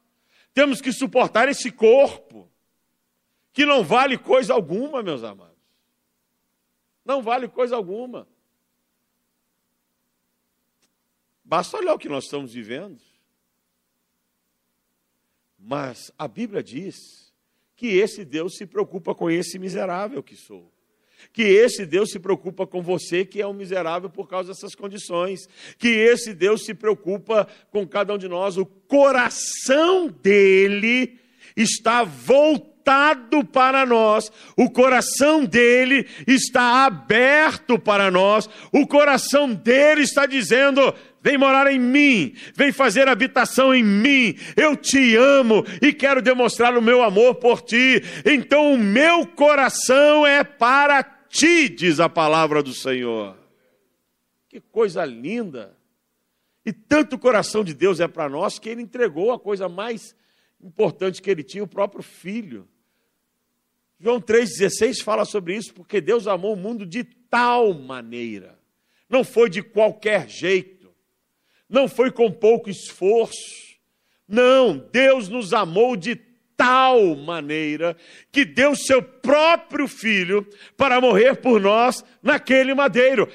Temos 0.54 0.80
que 0.80 0.94
suportar 0.94 1.50
esse 1.50 1.70
corpo, 1.70 2.50
que 3.52 3.66
não 3.66 3.84
vale 3.84 4.18
coisa 4.18 4.54
alguma, 4.54 5.04
meus 5.04 5.22
amados. 5.22 5.53
Não 7.06 7.22
vale 7.22 7.48
coisa 7.48 7.76
alguma. 7.76 8.28
Basta 11.44 11.78
olhar 11.78 11.94
o 11.94 12.00
que 12.00 12.10
nós 12.10 12.26
estamos 12.26 12.54
vivendo. 12.54 13.02
Mas 15.60 16.12
a 16.18 16.28
Bíblia 16.28 16.64
diz 16.64 16.96
que 17.76 17.88
esse 17.88 18.24
Deus 18.26 18.56
se 18.56 18.66
preocupa 18.66 19.14
com 19.14 19.30
esse 19.30 19.60
miserável 19.60 20.24
que 20.24 20.36
sou 20.36 20.74
que 21.32 21.44
esse 21.44 21.86
Deus 21.86 22.12
se 22.12 22.20
preocupa 22.20 22.68
com 22.68 22.82
você, 22.82 23.24
que 23.24 23.42
é 23.42 23.48
um 23.48 23.54
miserável 23.54 24.10
por 24.10 24.28
causa 24.28 24.50
dessas 24.50 24.76
condições, 24.76 25.48
que 25.78 25.88
esse 25.88 26.34
Deus 26.34 26.66
se 26.66 26.74
preocupa 26.74 27.48
com 27.72 27.88
cada 27.88 28.14
um 28.14 28.18
de 28.18 28.28
nós, 28.28 28.58
o 28.58 28.66
coração 28.66 30.08
dele 30.10 31.20
está 31.56 32.04
voltado 32.04 32.73
para 33.44 33.86
nós, 33.86 34.32
o 34.58 34.70
coração 34.70 35.46
dele 35.46 36.08
está 36.28 36.86
aberto 36.86 37.80
para 37.80 38.12
nós, 38.12 38.50
o 38.72 38.86
coração 38.88 39.54
dele 39.54 40.02
está 40.02 40.26
dizendo: 40.26 40.94
vem 41.22 41.38
morar 41.38 41.72
em 41.72 41.80
mim, 41.80 42.36
vem 42.56 42.72
fazer 42.72 43.08
habitação 43.08 43.74
em 43.74 43.84
mim. 43.84 44.36
Eu 44.56 44.76
te 44.76 45.16
amo 45.16 45.64
e 45.82 45.94
quero 45.94 46.22
demonstrar 46.22 46.78
o 46.78 46.82
meu 46.82 47.02
amor 47.02 47.36
por 47.36 47.62
ti. 47.62 48.02
Então 48.26 48.74
o 48.74 48.78
meu 48.78 49.26
coração 49.26 50.26
é 50.26 50.44
para 50.44 51.04
ti, 51.04 51.70
diz 51.70 52.00
a 52.00 52.10
palavra 52.10 52.62
do 52.62 52.74
Senhor. 52.74 53.38
Que 54.50 54.60
coisa 54.60 55.04
linda! 55.06 55.78
E 56.66 56.72
tanto 56.72 57.16
o 57.16 57.20
coração 57.20 57.64
de 57.64 57.74
Deus 57.74 58.00
é 58.00 58.08
para 58.08 58.30
nós 58.30 58.58
que 58.58 58.70
ele 58.70 58.82
entregou 58.82 59.32
a 59.32 59.40
coisa 59.40 59.68
mais 59.68 60.16
importante 60.62 61.22
que 61.22 61.30
ele 61.30 61.44
tinha, 61.44 61.64
o 61.64 61.68
próprio 61.68 62.02
filho. 62.02 62.68
João 64.04 64.20
3,16 64.20 65.02
fala 65.02 65.24
sobre 65.24 65.56
isso, 65.56 65.74
porque 65.74 66.02
Deus 66.02 66.28
amou 66.28 66.54
o 66.54 66.58
mundo 66.58 66.86
de 66.86 67.04
tal 67.04 67.74
maneira. 67.74 68.60
Não 69.10 69.24
foi 69.24 69.50
de 69.50 69.64
qualquer 69.64 70.28
jeito 70.28 70.84
não 71.74 71.88
foi 71.88 72.12
com 72.12 72.32
pouco 72.32 72.70
esforço. 72.70 73.74
Não, 74.28 74.78
Deus 74.92 75.28
nos 75.28 75.54
amou 75.54 75.96
de 75.96 76.16
tal 76.56 77.16
maneira 77.16 77.98
que 78.32 78.46
deu 78.46 78.76
seu 78.76 79.02
próprio 79.02 79.88
filho 79.88 80.48
para 80.78 81.02
morrer 81.02 81.38
por 81.38 81.60
nós 81.60 82.06
naquele 82.22 82.76
madeiro. 82.76 83.28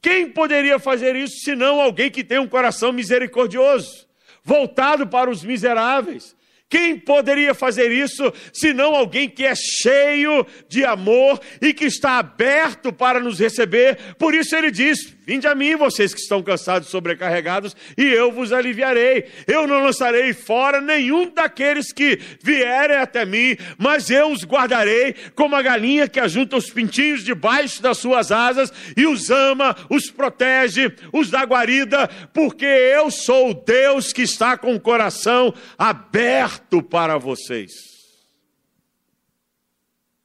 Quem 0.00 0.30
poderia 0.30 0.78
fazer 0.78 1.14
isso 1.14 1.40
senão 1.44 1.80
alguém 1.80 2.10
que 2.10 2.24
tem 2.24 2.38
um 2.38 2.48
coração 2.48 2.92
misericordioso, 2.92 4.08
voltado 4.42 5.06
para 5.06 5.30
os 5.30 5.44
miseráveis? 5.44 6.34
Quem 6.72 6.98
poderia 6.98 7.52
fazer 7.52 7.92
isso 7.92 8.32
senão 8.50 8.94
alguém 8.94 9.28
que 9.28 9.44
é 9.44 9.52
cheio 9.54 10.46
de 10.70 10.86
amor 10.86 11.38
e 11.60 11.74
que 11.74 11.84
está 11.84 12.12
aberto 12.12 12.90
para 12.90 13.20
nos 13.20 13.38
receber? 13.38 13.98
Por 14.18 14.34
isso 14.34 14.56
ele 14.56 14.70
diz: 14.70 15.14
Vinde 15.32 15.46
a 15.46 15.54
mim, 15.54 15.76
vocês 15.76 16.12
que 16.12 16.20
estão 16.20 16.42
cansados 16.42 16.88
e 16.88 16.90
sobrecarregados, 16.90 17.74
e 17.96 18.02
eu 18.02 18.30
vos 18.30 18.52
aliviarei. 18.52 19.30
Eu 19.46 19.66
não 19.66 19.82
lançarei 19.82 20.34
fora 20.34 20.78
nenhum 20.78 21.30
daqueles 21.30 21.90
que 21.90 22.20
vierem 22.42 22.98
até 22.98 23.24
mim, 23.24 23.56
mas 23.78 24.10
eu 24.10 24.30
os 24.30 24.44
guardarei 24.44 25.14
como 25.34 25.56
a 25.56 25.62
galinha 25.62 26.06
que 26.06 26.20
ajunta 26.20 26.58
os 26.58 26.68
pintinhos 26.68 27.24
debaixo 27.24 27.80
das 27.80 27.96
suas 27.96 28.30
asas 28.30 28.70
e 28.94 29.06
os 29.06 29.30
ama, 29.30 29.74
os 29.88 30.10
protege, 30.10 30.94
os 31.14 31.30
dá 31.30 31.44
guarida, 31.44 32.08
porque 32.34 32.66
eu 32.66 33.10
sou 33.10 33.52
o 33.52 33.54
Deus 33.54 34.12
que 34.12 34.20
está 34.20 34.58
com 34.58 34.74
o 34.74 34.80
coração 34.80 35.54
aberto 35.78 36.82
para 36.82 37.16
vocês. 37.16 37.72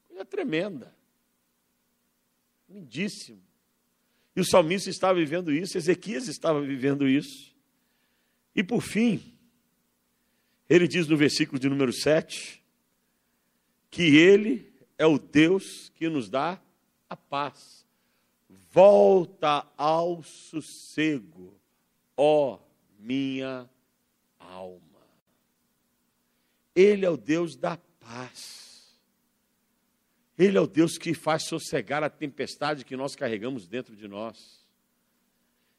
Coisa 0.10 0.26
tremenda, 0.26 0.94
lindíssimo. 2.70 3.47
E 4.38 4.40
o 4.40 4.46
salmista 4.46 4.88
estava 4.92 5.18
vivendo 5.18 5.52
isso, 5.52 5.80
Ezequias 5.80 6.28
estava 6.28 6.62
vivendo 6.62 7.08
isso. 7.08 7.56
E 8.56 8.64
por 8.64 8.84
fim, 8.84 9.36
ele 10.70 10.88
diz 10.88 11.08
no 11.08 11.18
versículo 11.18 11.58
de 11.58 11.68
número 11.68 11.92
7 11.92 12.64
que 13.90 14.16
ele 14.16 14.72
é 14.96 15.08
o 15.08 15.18
Deus 15.18 15.90
que 15.96 16.08
nos 16.08 16.30
dá 16.30 16.62
a 17.10 17.16
paz. 17.16 17.84
Volta 18.72 19.66
ao 19.76 20.22
sossego, 20.22 21.60
ó 22.16 22.60
minha 23.00 23.68
alma. 24.38 25.02
Ele 26.76 27.08
é 27.08 27.10
o 27.10 27.18
Deus 27.18 27.56
da 27.56 27.76
paz. 28.00 28.67
Ele 30.38 30.58
é 30.58 30.62
o 30.62 30.68
Deus 30.68 30.98
que 30.98 31.14
faz 31.14 31.48
sossegar 31.48 32.04
a 32.04 32.10
tempestade 32.10 32.86
que 32.86 32.96
nós 32.96 33.16
carregamos 33.16 33.68
dentro 33.68 33.96
de 33.96 34.08
nós. 34.08 34.66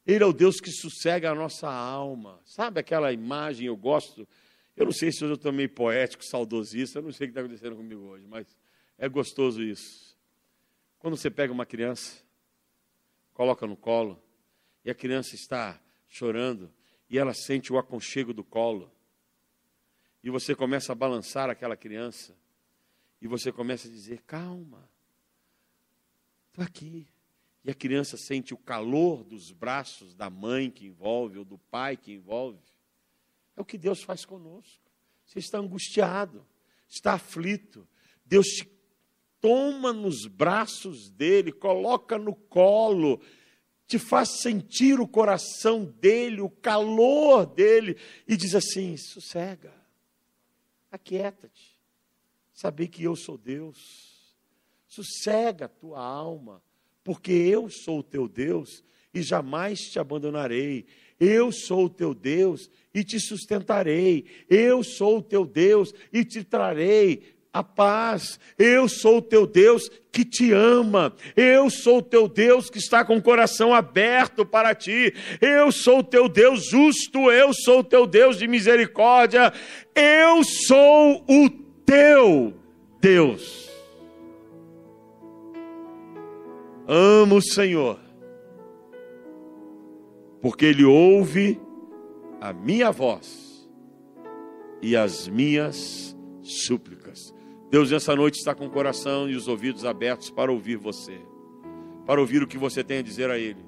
Ele 0.04 0.24
é 0.24 0.26
o 0.26 0.32
Deus 0.32 0.58
que 0.60 0.70
sossega 0.70 1.30
a 1.30 1.34
nossa 1.34 1.70
alma. 1.70 2.40
Sabe 2.44 2.80
aquela 2.80 3.12
imagem, 3.12 3.66
eu 3.66 3.76
gosto, 3.76 4.26
eu 4.76 4.86
não 4.86 4.92
sei 4.92 5.12
se 5.12 5.22
eu 5.22 5.34
estou 5.34 5.52
meio 5.52 5.68
poético, 5.68 6.24
saudosista, 6.24 6.98
eu 6.98 7.02
não 7.02 7.12
sei 7.12 7.26
o 7.26 7.28
que 7.28 7.32
está 7.32 7.40
acontecendo 7.40 7.76
comigo 7.76 8.02
hoje, 8.02 8.26
mas 8.26 8.46
é 8.96 9.08
gostoso 9.08 9.62
isso. 9.62 10.16
Quando 10.98 11.16
você 11.16 11.30
pega 11.30 11.52
uma 11.52 11.66
criança, 11.66 12.20
coloca 13.32 13.66
no 13.66 13.76
colo, 13.76 14.20
e 14.84 14.90
a 14.90 14.94
criança 14.94 15.34
está 15.34 15.80
chorando, 16.08 16.72
e 17.08 17.18
ela 17.18 17.34
sente 17.34 17.72
o 17.72 17.78
aconchego 17.78 18.32
do 18.32 18.42
colo, 18.42 18.90
e 20.24 20.30
você 20.30 20.54
começa 20.54 20.90
a 20.90 20.96
balançar 20.96 21.48
aquela 21.48 21.76
criança, 21.76 22.34
e 23.20 23.26
você 23.26 23.50
começa 23.50 23.88
a 23.88 23.90
dizer: 23.90 24.22
calma, 24.26 24.88
estou 26.48 26.64
aqui. 26.64 27.06
E 27.64 27.70
a 27.70 27.74
criança 27.74 28.16
sente 28.16 28.54
o 28.54 28.58
calor 28.58 29.24
dos 29.24 29.50
braços 29.50 30.14
da 30.14 30.30
mãe 30.30 30.70
que 30.70 30.86
envolve, 30.86 31.38
ou 31.38 31.44
do 31.44 31.58
pai 31.58 31.96
que 31.96 32.12
envolve. 32.12 32.60
É 33.56 33.60
o 33.60 33.64
que 33.64 33.76
Deus 33.76 34.02
faz 34.02 34.24
conosco. 34.24 34.90
Você 35.26 35.40
está 35.40 35.58
angustiado, 35.58 36.46
está 36.88 37.14
aflito. 37.14 37.86
Deus 38.24 38.46
te 38.46 38.70
toma 39.40 39.92
nos 39.92 40.26
braços 40.26 41.10
dele, 41.10 41.52
coloca 41.52 42.16
no 42.16 42.34
colo, 42.34 43.20
te 43.86 43.98
faz 43.98 44.40
sentir 44.40 45.00
o 45.00 45.08
coração 45.08 45.84
dele, 45.84 46.40
o 46.40 46.48
calor 46.48 47.44
dele, 47.44 47.96
e 48.26 48.36
diz 48.36 48.54
assim: 48.54 48.96
sossega, 48.96 49.74
aquieta-te 50.90 51.77
saber 52.58 52.88
que 52.88 53.04
eu 53.04 53.14
sou 53.14 53.38
Deus. 53.38 53.76
Sossega 54.88 55.66
a 55.66 55.68
tua 55.68 56.00
alma, 56.00 56.60
porque 57.04 57.30
eu 57.30 57.70
sou 57.70 58.00
o 58.00 58.02
teu 58.02 58.26
Deus 58.26 58.82
e 59.14 59.22
jamais 59.22 59.78
te 59.78 60.00
abandonarei. 60.00 60.84
Eu 61.20 61.52
sou 61.52 61.84
o 61.84 61.88
teu 61.88 62.12
Deus 62.12 62.68
e 62.92 63.04
te 63.04 63.20
sustentarei. 63.20 64.24
Eu 64.50 64.82
sou 64.82 65.18
o 65.18 65.22
teu 65.22 65.46
Deus 65.46 65.94
e 66.12 66.24
te 66.24 66.42
trarei 66.42 67.22
a 67.52 67.62
paz. 67.62 68.40
Eu 68.58 68.88
sou 68.88 69.18
o 69.18 69.22
teu 69.22 69.46
Deus 69.46 69.88
que 70.10 70.24
te 70.24 70.50
ama. 70.50 71.14
Eu 71.36 71.70
sou 71.70 71.98
o 71.98 72.02
teu 72.02 72.26
Deus 72.26 72.68
que 72.68 72.78
está 72.78 73.04
com 73.04 73.18
o 73.18 73.22
coração 73.22 73.72
aberto 73.72 74.44
para 74.44 74.74
ti. 74.74 75.14
Eu 75.40 75.70
sou 75.70 76.00
o 76.00 76.04
teu 76.04 76.28
Deus 76.28 76.68
justo. 76.68 77.30
Eu 77.30 77.52
sou 77.54 77.80
o 77.80 77.84
teu 77.84 78.04
Deus 78.04 78.36
de 78.36 78.48
misericórdia. 78.48 79.52
Eu 79.94 80.42
sou 80.42 81.24
o 81.28 81.67
teu 81.88 82.52
Deus. 83.00 83.66
Amo 86.86 87.36
o 87.36 87.42
Senhor, 87.42 87.98
porque 90.42 90.66
Ele 90.66 90.84
ouve 90.84 91.58
a 92.42 92.52
minha 92.52 92.90
voz 92.90 93.66
e 94.82 94.94
as 94.94 95.26
minhas 95.28 96.14
súplicas. 96.42 97.34
Deus, 97.70 97.90
nessa 97.90 98.14
noite, 98.14 98.36
está 98.36 98.54
com 98.54 98.66
o 98.66 98.70
coração 98.70 99.28
e 99.28 99.34
os 99.34 99.48
ouvidos 99.48 99.86
abertos 99.86 100.28
para 100.28 100.52
ouvir 100.52 100.76
você, 100.76 101.18
para 102.04 102.20
ouvir 102.20 102.42
o 102.42 102.46
que 102.46 102.58
você 102.58 102.84
tem 102.84 102.98
a 102.98 103.02
dizer 103.02 103.30
a 103.30 103.38
Ele, 103.38 103.64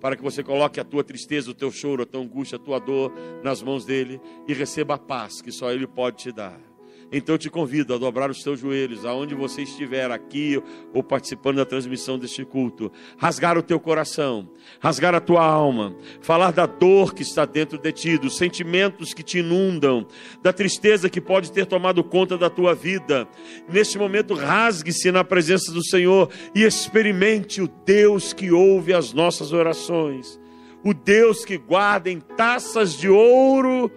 para 0.00 0.14
que 0.14 0.22
você 0.22 0.44
coloque 0.44 0.78
a 0.78 0.84
tua 0.84 1.02
tristeza, 1.02 1.50
o 1.50 1.54
teu 1.54 1.72
choro, 1.72 2.04
a 2.04 2.06
tua 2.06 2.20
angústia, 2.20 2.56
a 2.56 2.60
tua 2.60 2.78
dor 2.78 3.12
nas 3.42 3.60
mãos 3.60 3.84
dEle 3.84 4.20
e 4.46 4.54
receba 4.54 4.94
a 4.94 4.98
paz 4.98 5.42
que 5.42 5.50
só 5.50 5.72
Ele 5.72 5.86
pode 5.86 6.18
te 6.18 6.32
dar. 6.32 6.69
Então 7.12 7.34
eu 7.34 7.38
te 7.38 7.50
convido 7.50 7.94
a 7.94 7.98
dobrar 7.98 8.30
os 8.30 8.42
teus 8.42 8.60
joelhos, 8.60 9.04
aonde 9.04 9.34
você 9.34 9.62
estiver, 9.62 10.10
aqui 10.10 10.62
ou 10.94 11.02
participando 11.02 11.56
da 11.56 11.64
transmissão 11.64 12.18
deste 12.18 12.44
culto, 12.44 12.92
rasgar 13.16 13.58
o 13.58 13.62
teu 13.62 13.80
coração, 13.80 14.48
rasgar 14.78 15.14
a 15.14 15.20
tua 15.20 15.44
alma, 15.44 15.96
falar 16.20 16.52
da 16.52 16.66
dor 16.66 17.12
que 17.12 17.22
está 17.22 17.44
dentro 17.44 17.78
de 17.78 17.90
ti, 17.90 18.16
dos 18.16 18.36
sentimentos 18.36 19.12
que 19.12 19.22
te 19.22 19.38
inundam, 19.38 20.06
da 20.40 20.52
tristeza 20.52 21.10
que 21.10 21.20
pode 21.20 21.50
ter 21.50 21.66
tomado 21.66 22.04
conta 22.04 22.38
da 22.38 22.48
tua 22.48 22.74
vida. 22.74 23.26
Neste 23.68 23.98
momento, 23.98 24.34
rasgue-se 24.34 25.10
na 25.10 25.24
presença 25.24 25.72
do 25.72 25.84
Senhor 25.84 26.30
e 26.54 26.62
experimente 26.62 27.60
o 27.60 27.68
Deus 27.84 28.32
que 28.32 28.52
ouve 28.52 28.94
as 28.94 29.12
nossas 29.12 29.52
orações, 29.52 30.40
o 30.84 30.94
Deus 30.94 31.44
que 31.44 31.58
guarda 31.58 32.08
em 32.08 32.20
taças 32.20 32.96
de 32.96 33.08
ouro 33.08 33.90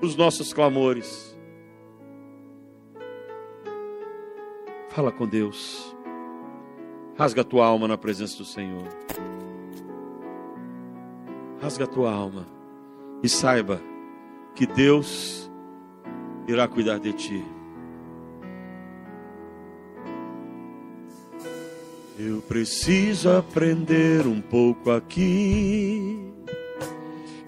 os 0.00 0.16
nossos 0.16 0.52
clamores. 0.52 1.33
Fala 4.94 5.10
com 5.10 5.26
Deus. 5.26 5.92
Rasga 7.18 7.40
a 7.40 7.44
tua 7.44 7.66
alma 7.66 7.88
na 7.88 7.98
presença 7.98 8.38
do 8.38 8.44
Senhor. 8.44 8.86
Rasga 11.60 11.82
a 11.82 11.88
tua 11.88 12.12
alma 12.12 12.46
e 13.20 13.28
saiba 13.28 13.80
que 14.54 14.64
Deus 14.64 15.50
irá 16.46 16.68
cuidar 16.68 17.00
de 17.00 17.12
ti. 17.12 17.44
Eu 22.16 22.40
preciso 22.42 23.30
aprender 23.30 24.24
um 24.28 24.40
pouco 24.40 24.92
aqui. 24.92 26.32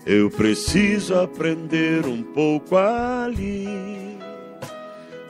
Eu 0.04 0.28
preciso 0.32 1.14
aprender 1.14 2.06
um 2.06 2.24
pouco 2.24 2.76
ali. 2.76 4.05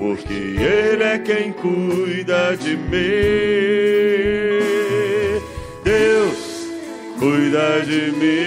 porque 0.00 0.32
Ele 0.32 1.02
é 1.04 1.18
quem 1.18 1.52
cuida 1.52 2.56
de 2.56 2.74
mim. 2.74 2.90
Deus 5.84 6.66
cuida 7.18 7.82
de 7.84 8.10
mim. 8.12 8.46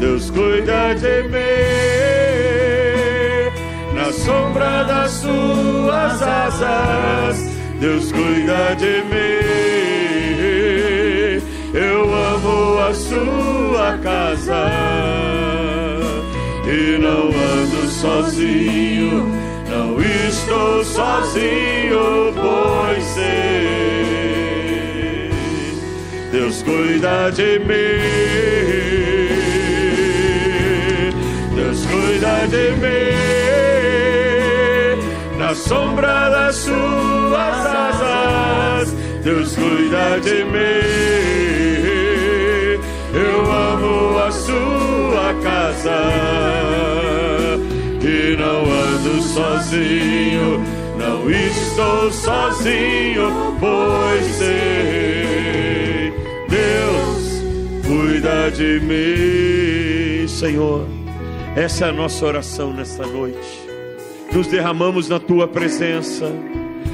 Deus 0.00 0.28
cuida 0.30 0.94
de 0.94 1.22
mim. 1.28 1.38
Na 3.94 4.12
sombra 4.12 4.82
das 4.82 5.12
suas 5.12 6.20
asas, 6.20 7.46
Deus 7.78 8.10
cuida 8.10 8.74
de 8.74 9.04
mim. 9.04 9.44
Eu 11.72 12.12
amo 12.12 12.80
a 12.80 12.92
sua 12.92 13.98
casa 13.98 14.68
e 16.66 16.98
não 16.98 17.28
ando 17.28 17.83
sozinho, 18.04 19.32
não 19.66 19.98
estou 19.98 20.84
sozinho, 20.84 22.34
pois 22.34 23.02
sei, 23.02 24.50
Deus 26.30 26.62
cuida 26.62 27.30
de 27.32 27.58
mim, 27.60 27.64
Deus 31.56 31.86
cuida 31.86 32.46
de 32.48 32.72
mim, 32.82 33.14
na 35.38 35.54
sombra 35.54 36.28
das 36.28 36.56
suas 36.56 37.66
asas, 37.66 38.92
Deus 39.22 39.56
cuida 39.56 40.20
de 40.20 40.44
mim, 40.44 40.84
eu 43.14 43.50
amo 43.50 44.18
a 44.18 44.30
sua 44.30 45.32
casa 45.42 47.13
não 48.36 48.64
ando 48.64 49.22
sozinho, 49.22 50.60
não 50.98 51.30
estou 51.30 52.12
sozinho, 52.12 53.56
pois 53.60 54.24
sei, 54.26 56.12
Deus 56.48 57.86
cuida 57.86 58.50
de 58.50 58.80
mim, 58.80 60.28
Senhor. 60.28 60.86
Essa 61.56 61.86
é 61.86 61.88
a 61.90 61.92
nossa 61.92 62.24
oração 62.24 62.72
nesta 62.72 63.06
noite. 63.06 63.64
Nos 64.32 64.46
derramamos 64.48 65.08
na 65.08 65.20
tua 65.20 65.46
presença, 65.46 66.32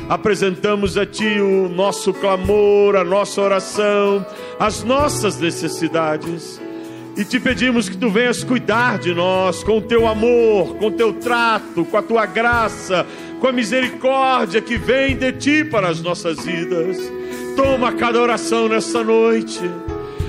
apresentamos 0.08 0.98
a 0.98 1.06
ti 1.06 1.40
o 1.40 1.68
nosso 1.68 2.12
clamor, 2.12 2.96
a 2.96 3.04
nossa 3.04 3.40
oração, 3.40 4.26
as 4.58 4.84
nossas 4.84 5.38
necessidades 5.38 6.60
e 7.16 7.24
te 7.24 7.40
pedimos 7.40 7.88
que 7.88 7.96
tu 7.96 8.10
venhas 8.10 8.44
cuidar 8.44 8.98
de 8.98 9.12
nós 9.12 9.62
com 9.62 9.78
o 9.78 9.82
teu 9.82 10.06
amor, 10.06 10.76
com 10.76 10.86
o 10.86 10.92
teu 10.92 11.12
trato, 11.12 11.84
com 11.84 11.96
a 11.96 12.02
tua 12.02 12.26
graça, 12.26 13.06
com 13.40 13.48
a 13.48 13.52
misericórdia 13.52 14.60
que 14.60 14.76
vem 14.76 15.16
de 15.16 15.32
ti 15.32 15.64
para 15.64 15.88
as 15.88 16.00
nossas 16.00 16.44
vidas. 16.44 16.96
Toma 17.56 17.92
cada 17.92 18.20
oração 18.20 18.68
nesta 18.68 19.02
noite, 19.02 19.60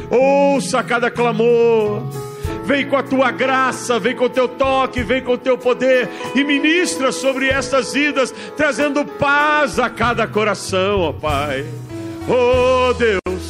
ouça 0.10 0.84
cada 0.84 1.12
clamor. 1.12 2.02
Vem 2.65 2.88
com 2.88 2.96
a 2.96 3.04
tua 3.04 3.32
graça, 3.32 4.00
vem 4.00 4.15
com 4.15 4.26
o 4.26 4.30
teu 4.30 4.48
toque, 4.48 5.04
vem 5.04 5.22
com 5.22 5.34
o 5.34 5.38
teu 5.38 5.58
poder 5.58 6.10
e 6.36 6.44
ministra 6.44 7.12
sobre 7.12 7.48
estas 7.48 7.94
vidas, 7.94 8.34
trazendo 8.56 9.04
paz 9.04 9.80
a 9.80 9.89
cada 9.89 10.28
coração, 10.28 11.02
ó 11.02 11.13
Pai. 11.13 11.65
Oh 12.28 12.94
Deus, 12.94 13.44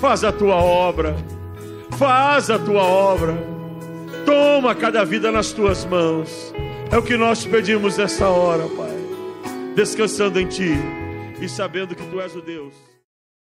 faz 0.00 0.22
a 0.22 0.32
tua 0.32 0.54
obra 0.54 1.16
Faz 1.98 2.50
a 2.50 2.58
tua 2.58 2.82
obra. 2.82 3.34
Toma 4.24 4.74
cada 4.74 5.04
vida 5.04 5.32
nas 5.32 5.52
tuas 5.52 5.84
mãos. 5.84 6.54
É 6.90 6.98
o 6.98 7.02
que 7.02 7.16
nós 7.16 7.44
pedimos 7.44 7.96
nessa 7.96 8.28
hora, 8.28 8.64
Pai. 8.68 8.94
Descansando 9.74 10.40
em 10.40 10.46
Ti 10.46 10.72
e 11.40 11.48
sabendo 11.48 11.94
que 11.94 12.06
Tu 12.06 12.20
és 12.20 12.34
o 12.34 12.42
Deus 12.42 12.85